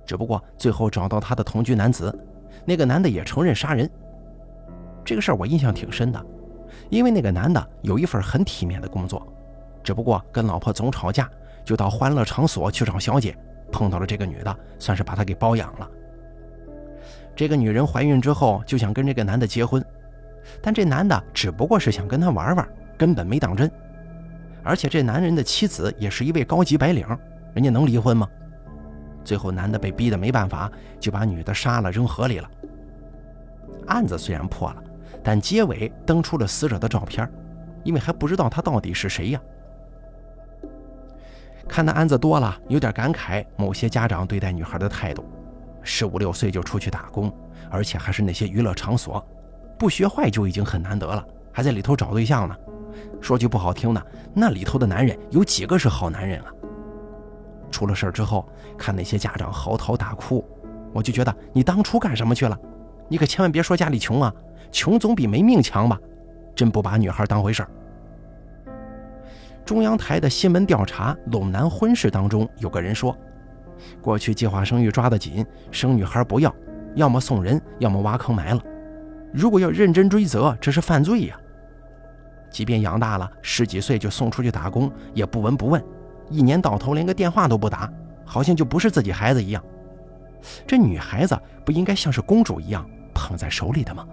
[0.05, 2.17] 只不过最后找到她的同居男子，
[2.65, 3.89] 那个男的也承认杀人。
[5.03, 6.25] 这个事儿我印象挺深的，
[6.89, 9.25] 因为那个男的有一份很体面的工作，
[9.83, 11.29] 只不过跟老婆总吵架，
[11.63, 13.37] 就到欢乐场所去找小姐，
[13.71, 15.89] 碰到了这个女的，算是把她给包养了。
[17.35, 19.83] 这个女人怀孕之后就想跟这个男的结婚，
[20.61, 23.69] 但这男的只不过是想跟她玩玩，根本没当真。
[24.63, 27.07] 而且这男人的妻子也是一位高级白领，
[27.53, 28.27] 人家能离婚吗？
[29.23, 32.49] 最后男的被逼得没办法，就把女的杀了扔河里了。
[33.87, 34.83] 案子虽然破了，
[35.23, 37.27] 但结尾登出了死者的照片，
[37.83, 39.41] 因为还不知道他到底是谁呀。
[41.67, 45.25] 看的案子多了，有点感慨某些家长对待女孩的态度。
[45.81, 47.31] 十五六岁就出去打工，
[47.69, 49.23] 而且还是那些娱乐场所，
[49.77, 52.55] 不学坏就已经很难得了，还在里头找对象呢。
[53.19, 56.47] 说句不好听的，那里头的男人有几个是好男人啊？
[57.71, 60.45] 出了事之后，看那些家长嚎啕大哭，
[60.93, 62.57] 我就觉得你当初干什么去了？
[63.09, 64.33] 你可千万别说家里穷啊，
[64.71, 65.99] 穷总比没命强吧？
[66.55, 67.69] 真不把女孩当回事儿。
[69.65, 73.15] 中央台的新闻调查陇南婚事当中，有个人说。
[74.01, 76.53] 过去计划生育抓得紧，生女孩不要，
[76.95, 78.61] 要么送人，要么挖坑埋了。
[79.35, 81.37] 如果要认真追责，这是犯罪呀！
[82.49, 85.83] 即便养大了，十几岁就送出去打工，也不闻不问，
[86.29, 87.91] 一年到头连个电话都不打，
[88.23, 89.61] 好像就不是自己孩子一样。
[90.65, 94.07] 这女孩子不应该像是公主一样捧在手里的吗？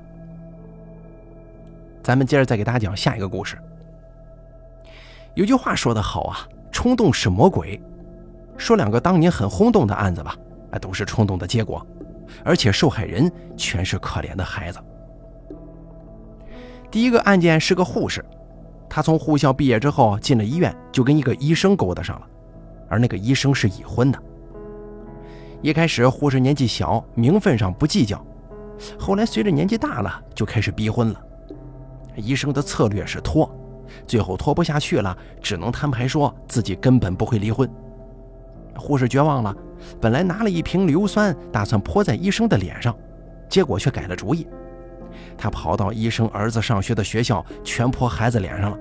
[2.02, 3.56] 咱们接着再给大家讲下一个故事。
[5.34, 6.38] 有句话说得好啊，
[6.72, 7.80] 冲动是魔鬼。
[8.56, 10.36] 说两个当年很轰动的案子吧，
[10.72, 11.86] 啊，都是冲动的结果，
[12.44, 14.80] 而且受害人全是可怜的孩子。
[16.92, 18.22] 第一个案件是个护士，
[18.86, 22.26] 她从护校毕业之后进了医院，就跟一个医生勾搭上了，
[22.86, 24.18] 而那个医生是已婚的。
[25.62, 28.22] 一开始护士年纪小，名分上不计较，
[28.98, 31.20] 后来随着年纪大了，就开始逼婚了。
[32.14, 33.50] 医生的策略是拖，
[34.06, 37.66] 最后拖不下去了，只能摊牌说自己根本不会离婚。
[38.76, 39.56] 护士绝望了，
[39.98, 42.94] 本来拿了一瓶硫酸，打算泼在医生的脸上，
[43.48, 44.46] 结果却改了主意。
[45.36, 48.78] 他跑到医生儿子上学的学校，全泼孩子脸上了。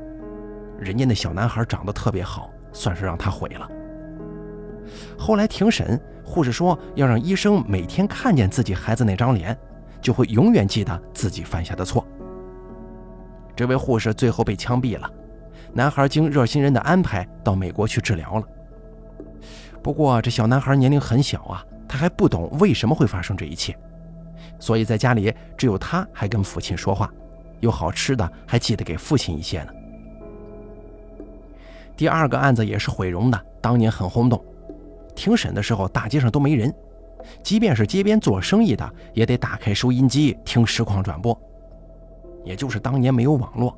[0.80, 3.70] 人家那小男孩长得特别好，算是让他毁了。
[5.18, 9.58] 后来庭审，护士说要让医生每天看见自己孩子那张脸，
[10.02, 12.06] 就会永远记得自己犯下的错。
[13.56, 15.10] 这位护士最后被枪毙了，
[15.74, 18.44] 男孩经热心人的安排到美国去治疗了。
[19.84, 23.78] 不过这小男孩年龄很小啊，他还不懂为什么会发生这一切，
[24.62, 27.12] 所以在家里只有他还跟父亲说话，
[27.62, 29.74] 有好吃的还记得给父亲一些呢。
[31.98, 34.40] 第二个案子也是毁容的，当年很轰动，
[35.16, 36.72] 庭审的时候大街上都没人，
[37.44, 41.36] 即便是街边做生意的也得打开收音机听实况转播，
[42.46, 43.76] 也就是当年没有网络，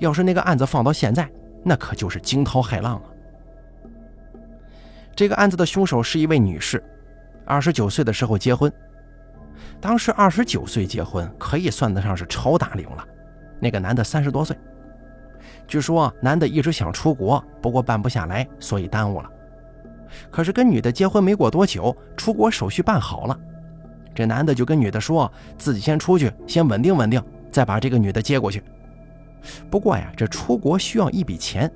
[0.00, 1.30] 要是那个案子放到现在，
[1.64, 3.04] 那可就是惊涛骇浪啊。
[5.14, 6.82] 这个案子的凶手是一位女士，
[7.44, 8.72] 二十九岁的时候结婚。
[9.80, 13.04] 当时二十九岁结婚可以算得上是超大龄了。
[13.58, 14.56] 那个男的三十多岁，
[15.66, 19.30] 据说男的一直想出国，不过办不下来，所以耽误了。
[20.30, 23.38] 可是跟女的结婚没过多久，出国手续办好了，
[24.14, 28.62] 这男的就跟女的说自己先出去，先稳定稳定，再把这个女的接过去。
[29.70, 31.70] 不过呀，这出国需要一笔钱。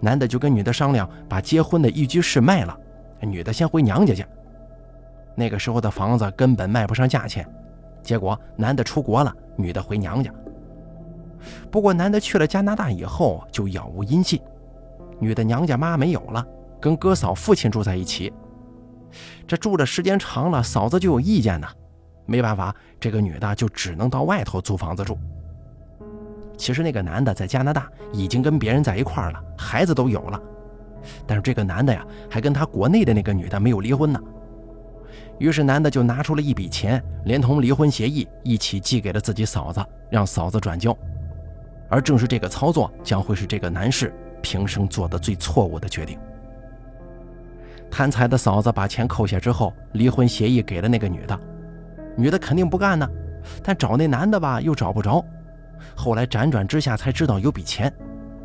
[0.00, 2.78] 男的就跟女的商量，把结婚的一居室卖了，
[3.20, 4.24] 女的先回娘家去。
[5.38, 7.48] 那个时候的房子根本卖不上价钱，
[8.02, 10.32] 结果男的出国了，女的回娘家。
[11.70, 14.40] 不过男的去了加拿大以后就杳无音信，
[15.20, 16.44] 女的娘家妈没有了，
[16.80, 18.32] 跟哥嫂父亲住在一起。
[19.46, 21.68] 这住的时间长了，嫂子就有意见呢，
[22.26, 25.16] 没办法，这个女的就只能到外头租房子住。
[26.56, 30.40] 其实那个男的在加拿大已经跟别人在一块儿了，孩子都有了，
[31.28, 34.20] 但是这个男的呀，还跟他国内的那个女的没有离婚呢。
[35.38, 40.96] 于是男的就拿出了一笔钱，连同离婚协议一起寄给了自己嫂子，让嫂子转交。
[41.88, 46.18] 而正是这个操作将会是这个男士平生做的最错误的决定。
[47.90, 51.40] 贪财的嫂子把钱扣下之后，离婚协议给了那个女的，
[52.16, 53.08] 女的肯定不干呢，
[53.62, 55.24] 但找那男的吧又找不着，
[55.96, 57.90] 后来辗转之下才知道有笔钱，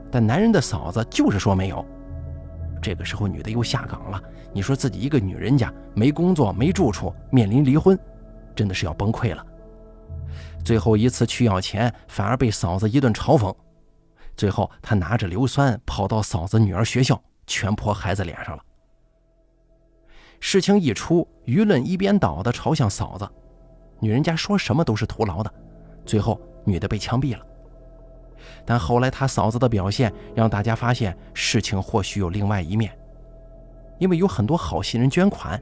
[0.10, 1.86] 但男人的嫂子就是说没有。
[2.82, 4.22] 这个时候女的又下岗了，
[4.54, 7.98] 你说自己一个女人家没工作没住处，面临离婚，
[8.56, 9.46] 真的是要崩溃了。
[10.64, 13.54] 最后一次去要钱，反而被嫂子一顿嘲讽，
[14.38, 18.64] 最后他拿着硫酸跑到嫂子女儿学校，全泼孩子脸上了。
[20.40, 23.28] 事情一出，舆论一边倒的朝向嫂子，
[24.00, 25.54] 女人家说什么都是徒劳的，
[26.06, 27.46] 最后女的被枪毙了。
[28.66, 32.98] 但后来他嫂子的表现让大家发现事情或许有另外一面，
[34.00, 35.62] 因为有很多好心人捐款，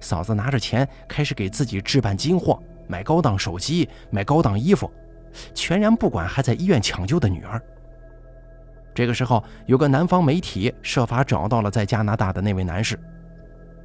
[0.00, 4.90] 嫂子拿着钱开始给自己置办金货，买高档手机，买高档衣服，
[5.54, 7.62] 全然不管还在医院抢救的女儿。
[8.94, 12.98] 这个时候，有个南方媒体设法找到了在加拿大的那位男士。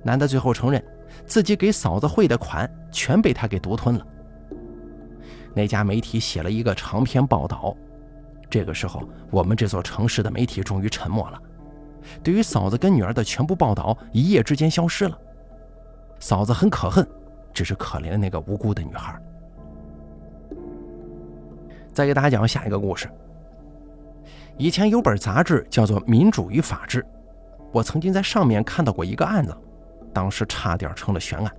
[0.02, 0.84] 男的最后承认，
[1.26, 4.06] 自己给嫂子汇的款全被他给独吞了。
[5.54, 7.76] 那家媒体写了一个长篇报道。
[8.50, 11.40] 这个时候，我们这座城市的媒体终于沉默了。
[12.24, 15.18] 对于嫂子跟女儿的全部报道，一夜之间消失了。
[16.20, 17.08] 嫂子很可恨，
[17.54, 19.20] 只是可怜了那个无辜的女孩。
[21.94, 23.10] 再给大家讲下一个故事。
[24.58, 27.02] 以前有本杂志叫做《民主与法治》，
[27.72, 29.56] 我曾经在上面看到过一个案子。
[30.14, 31.52] 当时差点成了悬案，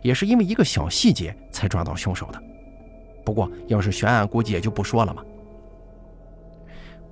[0.00, 2.42] 也是因为一个小细节才抓到凶手的。
[3.22, 5.22] 不过要是悬案，估计也就不说了嘛。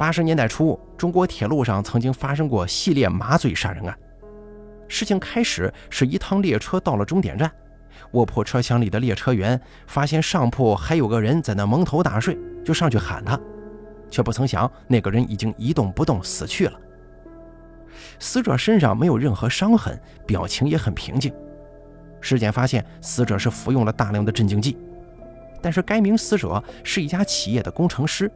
[0.01, 3.95] 八十年代初，中国铁路上曾经发生过系列麻醉杀人案。
[4.89, 7.53] 事情开始是一趟列车到了终点站，
[8.13, 12.35] 卧铺车厢里的列车员发现上铺还有个人在那蒙头大睡，
[12.65, 13.39] 就上去喊他，
[14.11, 16.81] 却不曾想那个人已经一动不动死去了。
[18.19, 21.31] 死者身上没有任何伤痕，表情也很平静。
[22.23, 24.79] 尸检发现，死者是服用了大量的镇静剂。
[25.61, 28.33] 但是该名死者是一家企业的工程师，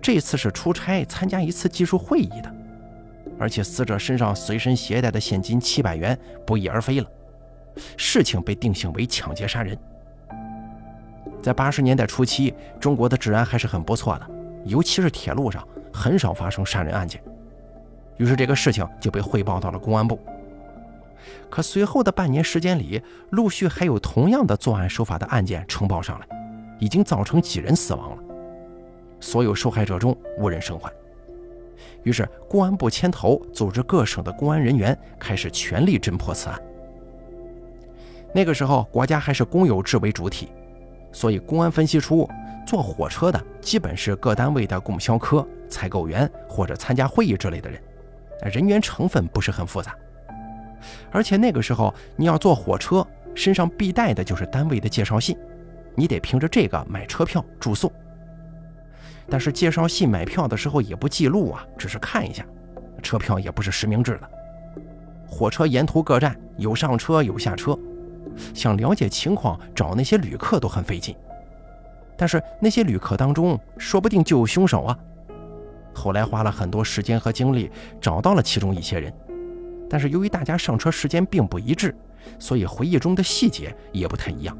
[0.00, 2.54] 这次是出差参加一次技术会议的，
[3.38, 7.06] 而且死者身上随身携带的现金七百元不翼而飞了。
[7.96, 9.78] 事情被定性为抢劫杀人。
[11.40, 14.26] 在八十年代初期，中国的治安还是很不错的，
[14.64, 17.22] 尤其是铁路上很少发生杀人案件。
[18.16, 20.18] 于是这个事情就被汇报到了公安部。
[21.48, 26.26] 可随后的半年时间里，陆续还有同样的作案手法的案件呈报上来，
[26.80, 28.22] 已经造成几人死亡了。
[29.20, 30.92] 所有受害者中无人生还。
[32.02, 36.60] 于是公安部牵头组织各省的公安人员开始全力侦破此案。
[38.34, 40.48] 那个时候国家还是公有制为主体，
[41.12, 42.28] 所以公安分析出
[42.66, 47.80] 坐火车的基本是各单位的供销科、采购员或者参加会议之类的人。
[48.52, 49.96] 人员成分不是很复杂，
[51.10, 53.04] 而且那个时候你要坐火车，
[53.34, 55.36] 身上必带的就是单位的介绍信，
[55.96, 57.92] 你得凭着这个买车票住宿。
[59.30, 62.44] 但是介绍信买票的时候也不记录啊，只是看一下，
[63.02, 64.30] 车票也不是实名制的。
[65.26, 67.78] 火车沿途各站有上车有下车，
[68.54, 71.14] 想了解情况找那些旅客都很费劲。
[72.16, 74.98] 但是那些旅客当中，说不定就有凶手啊。
[75.94, 79.12] 后来花了很多时间和精力找到了其中一些人，
[79.90, 81.94] 但是由于大家上车时间并不一致，
[82.38, 84.56] 所以回忆中的细节也不太一样。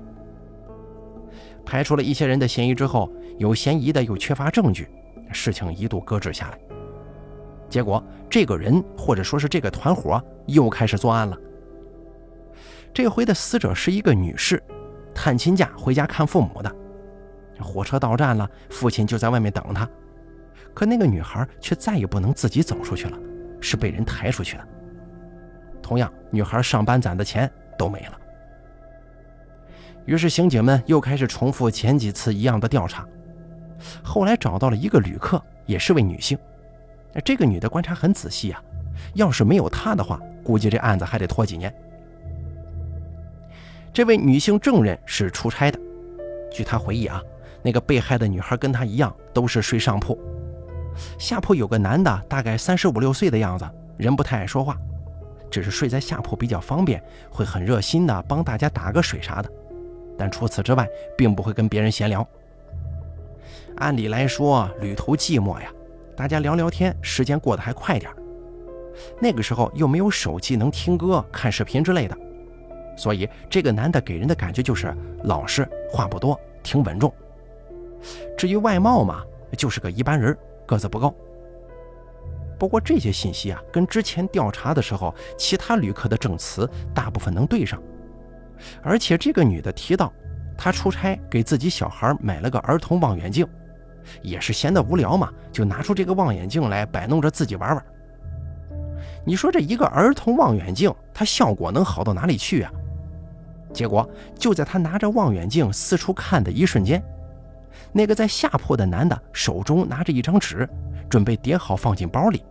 [1.68, 4.88] 排除了一些人的嫌疑之后，有嫌疑的又缺乏证据，
[5.30, 6.58] 事情一度搁置下来。
[7.68, 11.36] 结果这个人或者说是这个团伙又开始作案了。
[12.94, 14.62] 这回的死者是一个女士，
[15.14, 16.74] 探亲假回家看父母的。
[17.60, 19.86] 火车到站了，父亲就在外面等她。
[20.72, 23.18] 可那个女孩却再也不能自己走出去了，
[23.60, 24.66] 是被人抬出去的。
[25.82, 28.18] 同样，女孩上班攒的钱都没了。
[30.08, 33.06] 于是，刑警们又开始重复前几次一样的调查。
[34.02, 36.36] 后来找到了一个旅客，也是位女性。
[37.22, 38.62] 这个女的观察很仔细啊，
[39.12, 41.70] 要是没有她的话，估计这案子还得拖几年。
[43.92, 45.78] 这位女性证人是出差的，
[46.50, 47.22] 据她回忆啊，
[47.62, 50.18] 那个被害的女孩跟她一样，都是睡上铺。
[51.18, 53.68] 下铺有个男的，大概三十五六岁的样子，
[53.98, 54.74] 人不太爱说话，
[55.50, 56.98] 只是睡在下铺比较方便，
[57.30, 59.52] 会很热心的帮大家打个水啥的。
[60.18, 62.26] 但除此之外，并不会跟别人闲聊。
[63.76, 65.72] 按理来说，旅途寂寞呀，
[66.16, 68.10] 大家聊聊天，时间过得还快点。
[69.20, 72.18] 那个时候又没有手机能听歌、看视频之类的，
[72.96, 74.92] 所以这个男的给人的感觉就是
[75.22, 77.12] 老实，话不多，挺稳重。
[78.36, 79.22] 至于外貌嘛，
[79.56, 81.14] 就是个一般人，个子不高。
[82.58, 87.80] 不过这些信息啊，跟之前调查的时候其他旅客的证词大部分能对上。
[88.82, 90.12] 而且这个女的提到，
[90.56, 93.46] 她出差给自己小孩买了个儿童望远镜，
[94.22, 97.84] 也是闲得无聊嘛，就拿出这个望远镜来摆弄着自己玩玩。
[99.24, 102.72] 你说这一个儿童望远镜，它效果能好到哪里去啊？
[103.72, 107.02] 结果就在她拿着望远镜四处看的一瞬间，
[107.92, 110.68] 那个在下铺的男的手中拿着一张纸，
[111.08, 112.42] 准备叠好放进包里。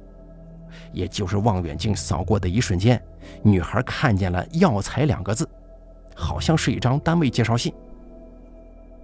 [0.94, 3.02] 也就是望远镜扫过的一瞬间，
[3.42, 5.48] 女孩看见了“药材”两个字，
[6.18, 7.72] 好像是一张单位介绍信。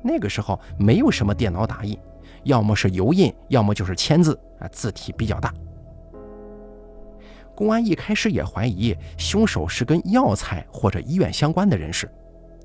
[0.01, 1.97] 那个时候没有什么电脑打印，
[2.43, 5.53] 要么是油印，要么就是签字啊，字体比较大。
[7.55, 12.11] 公安一开始也怀疑凶手是跟药材或者医院相关的人士，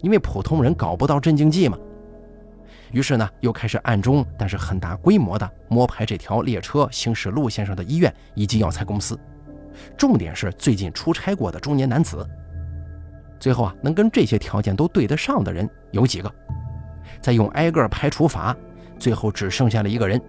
[0.01, 1.79] 因为普通人搞不到镇静剂嘛。
[2.91, 9.17] 于是呢，又开始暗中但是很大规模的摸排这条列车行驶路线上的医院以及药材公司，
[9.97, 12.27] 重点是最近出差过的中年男子。
[13.39, 16.33] 最后啊，能跟这些条件都对得上的人有几个？
[17.21, 18.57] 再用挨个排除法，
[18.99, 20.21] 最后只剩下了一个人，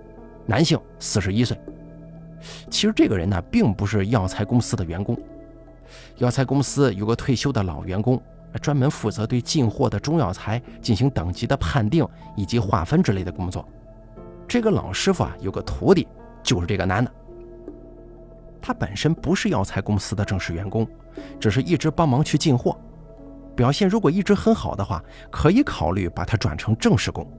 [0.46, 1.60] 男性，四十一岁。
[2.70, 5.18] 其实这个人呢，并不是药材公司的员工。
[6.18, 8.22] 药材公司有个退休的老员工，
[8.62, 13.68] 专门负责对进货的中药材进行等级的判定以及划分之类的工作。
[14.48, 16.08] 这个老师傅啊，有个徒弟，
[16.42, 17.12] 就是这个男的。
[18.62, 20.88] 他本身不是药材公司的正式员工，
[21.40, 22.80] 只是一直帮忙去进货。
[23.60, 27.30] 表现如果一直很好的话，可以考虑把他转成正式工。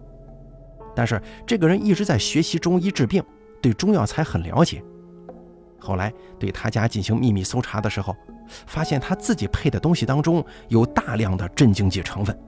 [0.94, 3.24] 但是这个人一直在学习中医治病，
[3.62, 4.84] 对中药材很了解。
[5.78, 8.14] 后来对他家进行秘密搜查的时候，
[8.66, 12.38] 发现他自己配的东西当中有大量的镇静剂成分，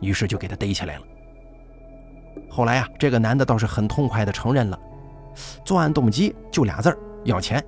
[0.00, 1.02] 于是就给他逮起来了。
[2.48, 4.80] 后来啊，这个男的倒是很痛快地承认了，
[5.66, 7.62] 作案动机就俩字儿：要钱。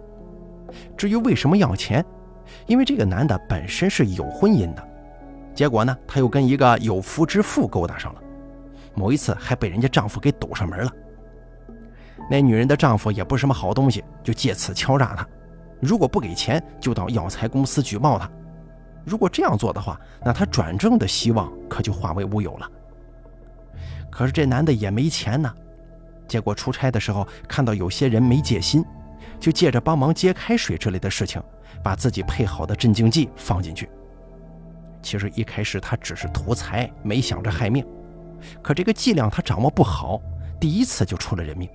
[0.97, 2.03] 至于为什么要钱，
[2.67, 4.89] 因为这个男的本身是有婚姻的，
[5.61, 8.23] 结果呢，他又跟一个有夫之妇勾搭上了，
[8.95, 10.91] 某一次还被人家丈夫给堵上门了。
[12.31, 15.29] 那女人的丈夫也不是什么好东西，就借此敲诈她。
[15.79, 18.27] 如果不给钱，就到药材公司举报她。
[19.05, 22.67] 如果这样做的话，那她转正的希望可就化为乌有了。
[24.11, 25.55] 可是这男的也没钱呢。
[26.27, 28.83] 结果出差的时候看到有些人没戒心，
[29.39, 31.39] 就借着帮忙接开水之类的事情，
[31.85, 33.91] 把自己配好的镇静剂放进去。
[35.03, 37.84] 其实一开始他只是图财，没想着害命。
[38.62, 40.20] 可这个剂量他掌握不好，
[40.59, 41.68] 第一次就出了人命。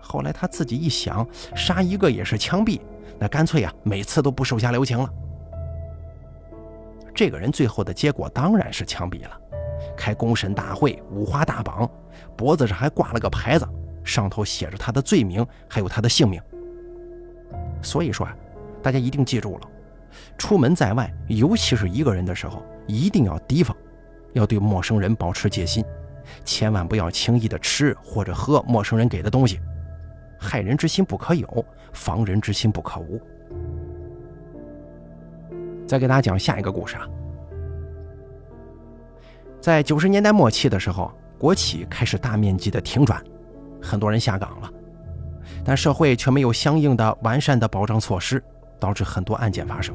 [0.00, 2.80] 后来他自己一想，杀一个也是枪毙，
[3.18, 5.08] 那干脆呀，每次都不手下留情了。
[7.14, 9.40] 这个人最后的结果当然是枪毙了，
[9.96, 11.88] 开公审大会，五花大绑，
[12.36, 13.68] 脖子上还挂了个牌子，
[14.02, 16.40] 上头写着他的罪名，还有他的姓名。
[17.82, 18.34] 所以说啊，
[18.82, 19.68] 大家一定记住了，
[20.38, 23.76] 出门在外，尤其是一个人的时候，一定要提防，
[24.32, 25.84] 要对陌生人保持戒心，
[26.44, 29.60] 千万不要轻易的吃或者喝陌生人给的东西。
[30.38, 33.20] 害人之心不可有，防人之心不可无。
[35.86, 37.06] 再给大家讲下一个故事啊，
[39.60, 43.22] 在九十年代末期的时候，国企开始大面积的停转，
[43.82, 44.70] 很多人下岗了，
[45.62, 48.42] 但社会却没有相应的完善的保障措施，
[48.80, 49.94] 导致很多案件发生。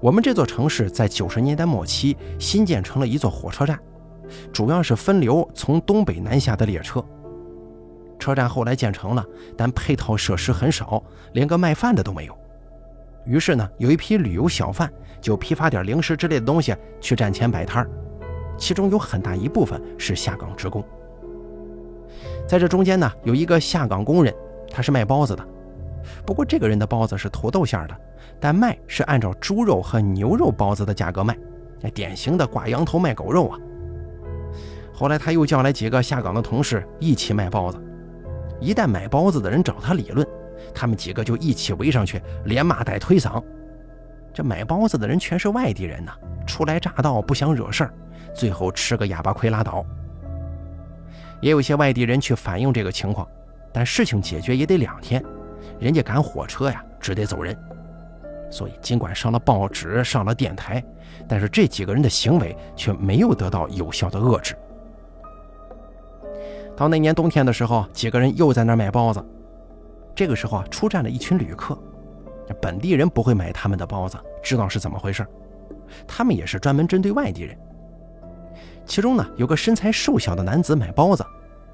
[0.00, 3.78] 我们这座城市在九十年代末期新建成了一座火车站，
[4.52, 7.04] 主要是分流从东北南下的列车。
[8.18, 9.24] 车站后来建成了，
[9.56, 11.02] 但配套设施很少，
[11.34, 12.36] 连个卖饭的都没有。
[13.24, 17.90] 于是呢，有一批旅游小贩就批发点零食之类的东西去站前摆摊儿，
[18.56, 20.84] 其中有很大一部分是下岗职工。
[22.48, 24.34] 在这中间呢，有一个下岗工人，
[24.70, 25.46] 他是卖包子的，
[26.24, 27.96] 不过这个人的包子是土豆馅的，
[28.40, 31.36] 但卖是按照猪肉和牛肉包子的价格卖，
[31.94, 33.58] 典型的挂羊头卖狗肉啊。
[34.92, 37.82] 后来他又叫来几个下岗的同事一起卖包子。
[38.60, 40.26] 一旦买包子的人找他理论，
[40.72, 43.42] 他们几个就一起围上去，连骂带推搡。
[44.32, 46.12] 这买包子的人全是外地人呐，
[46.46, 47.94] 初来乍到，不想惹事儿，
[48.32, 49.84] 最后吃个哑巴亏拉倒。
[51.40, 53.26] 也有些外地人去反映这个情况，
[53.72, 55.20] 但事情解决也得两天，
[55.82, 57.56] 人家赶火车呀，只得走人。
[58.50, 60.82] 所以尽管上了报纸，上了电台，
[61.26, 64.54] 但是这几个人的行为却没有得到有效的遏制。
[66.76, 69.24] 到那年冬天的时候，几个人又在那儿买包子。
[70.14, 71.76] 这个时候啊，出站了一群旅客，
[72.60, 75.26] 本地人不会买他们的包子，知道是怎么回事。
[76.06, 77.56] 他们也是专门针对外地人。
[78.84, 81.24] 其中呢，有个身材瘦小的男子买包子，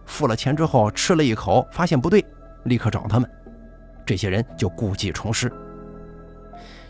[0.06, 2.24] 付了钱之后吃了一口，发现不对，
[2.64, 3.28] 立刻找他们。
[4.09, 5.52] 这些人就故技重施，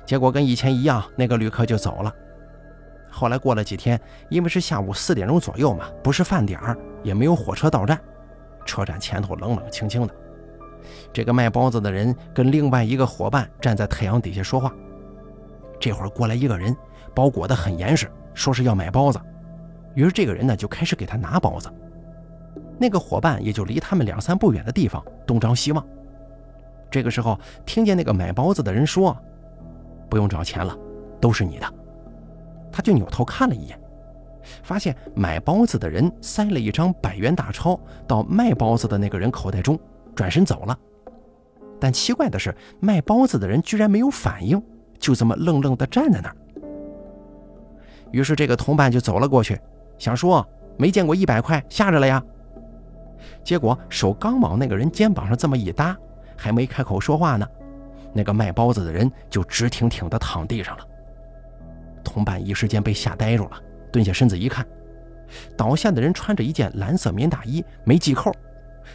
[0.06, 2.14] 结果跟以前一样，那个旅客就走了。
[3.10, 7.98] 后来过了几天，因为是下午四点钟左右嘛，不是饭点儿，也没有火车到站，
[8.64, 10.14] 车站前头冷冷清清的。
[11.12, 14.72] 这个卖包子的人跟另外一个伙伴站在太阳底下说话。
[15.80, 16.72] 这会儿过来一个人，
[17.16, 19.20] 包裹得很严实，说是要买包子。
[19.96, 21.68] 于是这个人呢就开始给他拿包子。
[22.78, 25.84] 那个伙伴也就离他们两三步远的地方东张西望。
[26.90, 29.16] 这个时候，听见那个买包子的人说
[30.08, 30.76] ：“不用找钱了，
[31.20, 31.74] 都是你的。”
[32.72, 33.78] 他就扭头看了一眼，
[34.62, 39.78] 发现买包子的人塞了一张百元大钞到卖包子的那个人口袋中，
[40.14, 40.78] 转身走了。
[41.80, 44.62] 但奇怪的是，卖包子的人居然没有反应，
[44.98, 46.36] 就这么愣愣地站在那儿。
[48.10, 49.60] 于是这个同伴就走了过去，
[49.98, 50.46] 想说
[50.78, 52.22] ：“没见过一百块，吓着了呀。”
[53.44, 55.96] 结果手刚往那个人肩膀上这么一搭。
[56.38, 57.46] 还没开口说话呢，
[58.14, 60.86] 那个卖包子的人就直挺挺地躺地上了。
[62.04, 63.60] 同伴一时间被吓呆住了，
[63.92, 64.66] 蹲下身子一看，
[65.56, 68.32] 倒下的人穿着一件蓝色棉大衣，没系扣，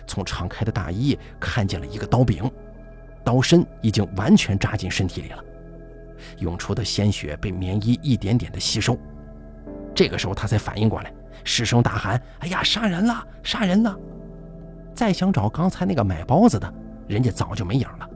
[0.07, 2.49] 从敞开的大衣看见了一个刀柄，
[3.23, 5.43] 刀身已经完全扎进身体里了，
[6.39, 8.97] 涌出的鲜血被棉衣一点点的吸收。
[9.93, 11.13] 这个时候他才反应过来，
[11.43, 13.95] 失声大喊：“哎呀，杀人了，杀人了！”
[14.95, 16.73] 再想找刚才那个买包子的。
[17.07, 18.09] 人家早就没影了。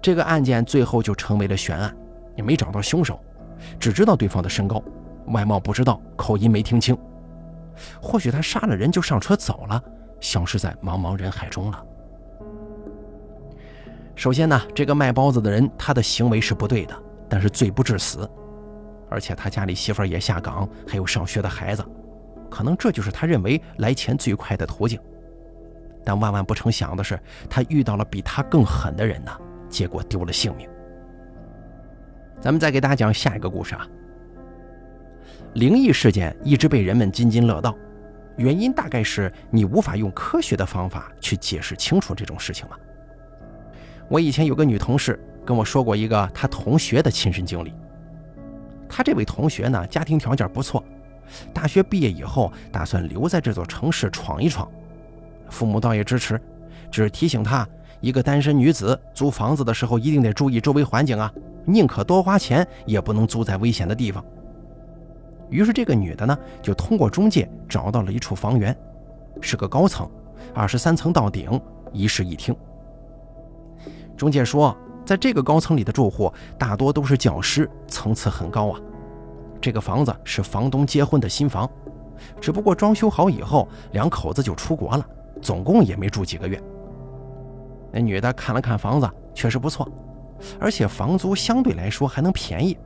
[0.00, 1.94] 这个案件最后就成为了悬案，
[2.36, 3.20] 也没找到凶手，
[3.80, 4.82] 只知道对方的身高，
[5.26, 6.96] 外貌不知道，口音没听清。
[8.00, 9.82] 或许他杀了人就上车走了，
[10.20, 11.84] 消失在茫茫人海中了。
[14.14, 18.28] 首先呢，这个卖包子的人他的行为是不对的，但是罪不至死，
[19.10, 21.84] 而且他家里媳妇也下岗，还有上学的孩子，
[22.50, 25.00] 可能这就是他认为来钱最快的途径。
[26.08, 29.30] 但万万不成想的是，他遇到了比他更狠的人呢，
[29.68, 30.66] 结果丢了性命。
[32.40, 33.86] 咱们再给大家讲下一个故事啊。
[35.52, 37.76] 灵异事件一直被人们津津乐道，
[38.38, 42.76] 原因大概是你无法用科学的方法去解释清楚这种事情嘛。
[44.08, 47.74] 我以前有个女同事跟我说过一个她同学的亲身经历。
[48.88, 50.82] 她这位同学呢，家庭条件不错，
[51.52, 54.66] 大学毕业以后打算留在这座城市闯一闯。
[55.48, 56.40] 父母倒也支持，
[56.90, 57.66] 只提醒他，
[58.00, 61.32] 一个单身女子租房子的时候一定得注意周围环境啊，
[61.64, 64.24] 宁可多花钱，也不能租在危险的地方。
[65.50, 68.76] 于是这个女的呢，就通过中介找到了一处房源，
[69.40, 70.08] 是个高层，
[70.54, 71.60] 二十三层到顶，
[71.92, 72.54] 一室一厅。
[74.16, 74.76] 中介说，
[75.06, 78.80] 在这个高层里的住户大多都是教师，层次很高啊。
[79.60, 81.68] 这个房子是房东结婚的新房，
[82.40, 85.06] 只不过装修好以后，两口子就出国了。
[85.40, 86.60] 总共也没住几个月。
[87.90, 89.90] 那女的看了看房子，确实不错，
[90.60, 92.76] 而且房租相对来说还能便宜。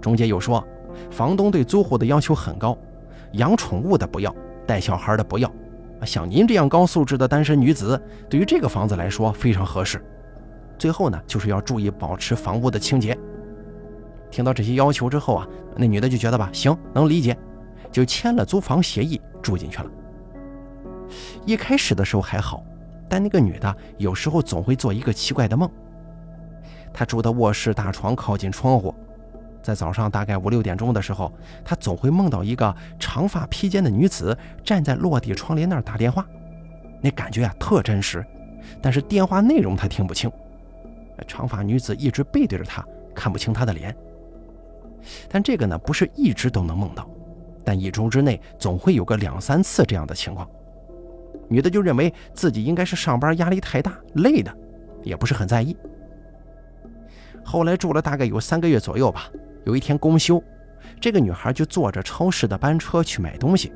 [0.00, 0.66] 中介又说，
[1.10, 2.76] 房东对租户的要求很高，
[3.32, 4.34] 养宠物的不要，
[4.66, 5.50] 带小孩的不要。
[6.04, 10.04] 像您这样高素质的单身女子，对于这个房子来说非常合适。
[10.78, 13.16] 最后呢，就是要注意保持房屋的清洁。
[14.30, 17.36] 听到这些要求之后啊，那女的就觉得吧，行，能理解，
[17.90, 19.90] 就签了租房协议，住进去了。
[21.44, 22.62] 一开始的时候还好，
[23.08, 25.70] 但那个女的有时候总会做一个奇怪的梦。
[26.92, 28.94] 她住的卧室大床靠近窗户，
[29.62, 31.32] 在早上大概五六点钟的时候，
[31.64, 36.26] 她总会梦到一个长发披肩的女子站在落地窗帘那儿打电话，
[37.02, 38.24] 那感觉啊特真实，
[38.80, 40.30] 但是电话内容她听不清。
[41.26, 42.84] 长发女子一直背对着她，
[43.14, 43.94] 看不清她的脸。
[45.28, 47.08] 但这个呢不是一直都能梦到，
[47.64, 50.48] 但一周之内总会有个两三次这样的情况。
[51.48, 54.54] 女的就认为自己应该是上班压力太大累的，
[55.02, 55.76] 也不是很在意。
[57.44, 59.30] 后来住了大概有三个月左右吧，
[59.64, 60.42] 有一天公休，
[61.00, 63.72] 这个女孩就坐着超市的班车去买东西。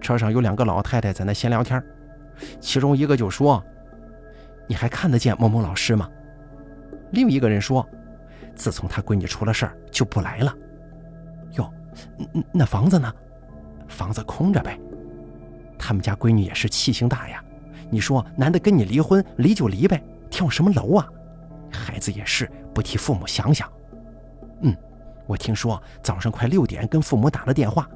[0.00, 1.82] 车上有两个老太太在那闲聊天，
[2.60, 3.62] 其中一个就说
[4.68, 6.08] ：“你还看得见某某老师吗？”
[7.10, 7.88] 另一个人说
[8.54, 10.54] ：“自从他闺女出了事儿就不来了。”
[11.56, 11.72] 哟，
[12.52, 13.12] 那房子呢？
[13.88, 14.78] 房子空着呗。
[15.86, 17.44] 他们家闺女也是气性大呀，
[17.90, 21.06] 你说男的跟你离婚，离就离呗，跳什么楼啊？
[21.70, 23.70] 孩子也是不替父母想想。
[24.62, 24.74] 嗯，
[25.26, 27.86] 我听说早上快六点跟父母打了电话，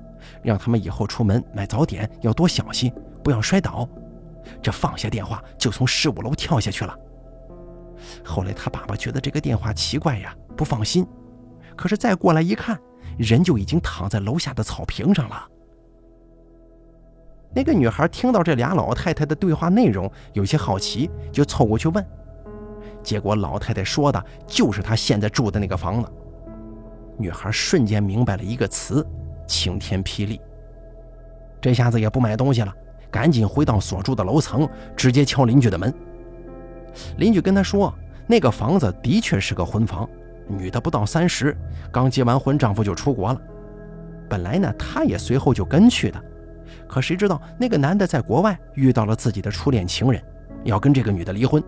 [0.42, 2.92] 让他们以后出门买早点要多小心，
[3.24, 3.88] 不要摔倒。
[4.60, 6.94] 这放下电话就从十五楼跳下去了。
[8.22, 11.06] 后来他爸爸觉得这个电话奇怪呀，不放心，
[11.74, 12.78] 可是再过来一看，
[13.16, 15.48] 人就已经躺在楼下的草坪上了。
[17.58, 22.06] 那个女孩听到这俩老太太的对话内容，有些好奇，就凑过去问。
[23.02, 26.08] 结果老太太说的就是她现在住的那个房子。
[27.16, 29.04] 女孩瞬间明白了一个词：
[29.48, 30.40] 晴天霹雳。
[31.60, 32.72] 这下子也不买东西了，
[33.10, 35.92] 赶紧回到所住的楼层，直接敲邻居的门。
[37.16, 37.92] 邻居跟她说，
[38.28, 40.08] 那个房子的确是个婚房，
[40.46, 41.56] 女的不到三十，
[41.90, 43.40] 刚结完婚，丈夫就出国了。
[44.30, 46.24] 本来呢，她也随后就跟去的。
[46.88, 50.22] 可谁知道那个男的在国外遇到了自己的初恋情人，
[50.64, 51.62] 要跟这个女的离婚。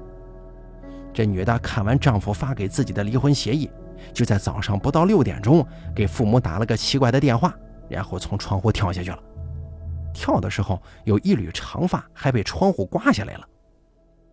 [1.12, 3.70] 这女的看完丈夫发给自己的离婚协议，
[4.12, 7.54] 就在早上不到六点钟给父母打了个奇怪的电话，
[7.88, 9.18] 然后从窗户跳下去了。
[10.12, 13.46] 跳的时候有一缕长发还被窗户刮下来了。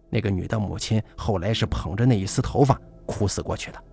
[0.10, 3.84] 那个女的母亲后来是捧着那一丝头发哭死过去的。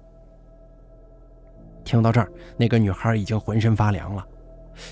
[1.85, 4.27] 听到这儿，那个女孩已经浑身发凉了。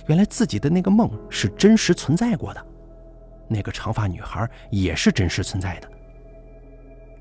[0.06, 2.66] 原来自己的那个梦是真实存在过的，
[3.48, 5.88] 那个长发女孩也是真实存在的。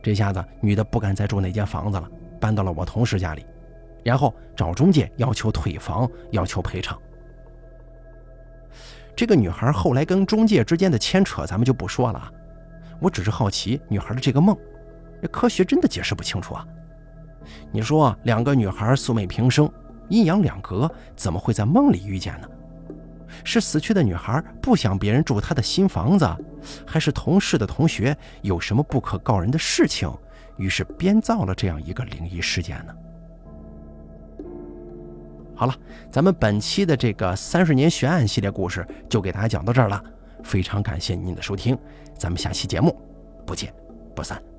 [0.01, 2.09] 这下子女的不敢再住那间房子了，
[2.39, 3.45] 搬到了我同事家里，
[4.03, 6.99] 然后找中介要求退房，要求赔偿。
[9.15, 12.31] 这个女孩后来跟中介之间的牵扯，咱们就不说了。
[12.99, 14.57] 我只是好奇女孩的这个梦，
[15.21, 16.65] 这科学真的解释不清楚啊。
[17.71, 19.71] 你说两个女孩素昧平生。
[20.11, 22.47] 阴阳两隔，怎么会在梦里遇见呢？
[23.45, 26.27] 是死去的女孩不想别人住她的新房子，
[26.85, 30.11] 还是同事的同学有什么不可告人的事情，
[30.57, 32.93] 于是编造了这样一个灵异事件呢？
[35.55, 35.73] 好了，
[36.11, 40.03] 咱们本期的这个三十年悬案系列故事就给大家讲到这儿了，
[40.43, 41.77] 非常感谢您的收听，
[42.17, 42.99] 咱们下期节目
[43.45, 43.73] 不见
[44.13, 44.50] 不散。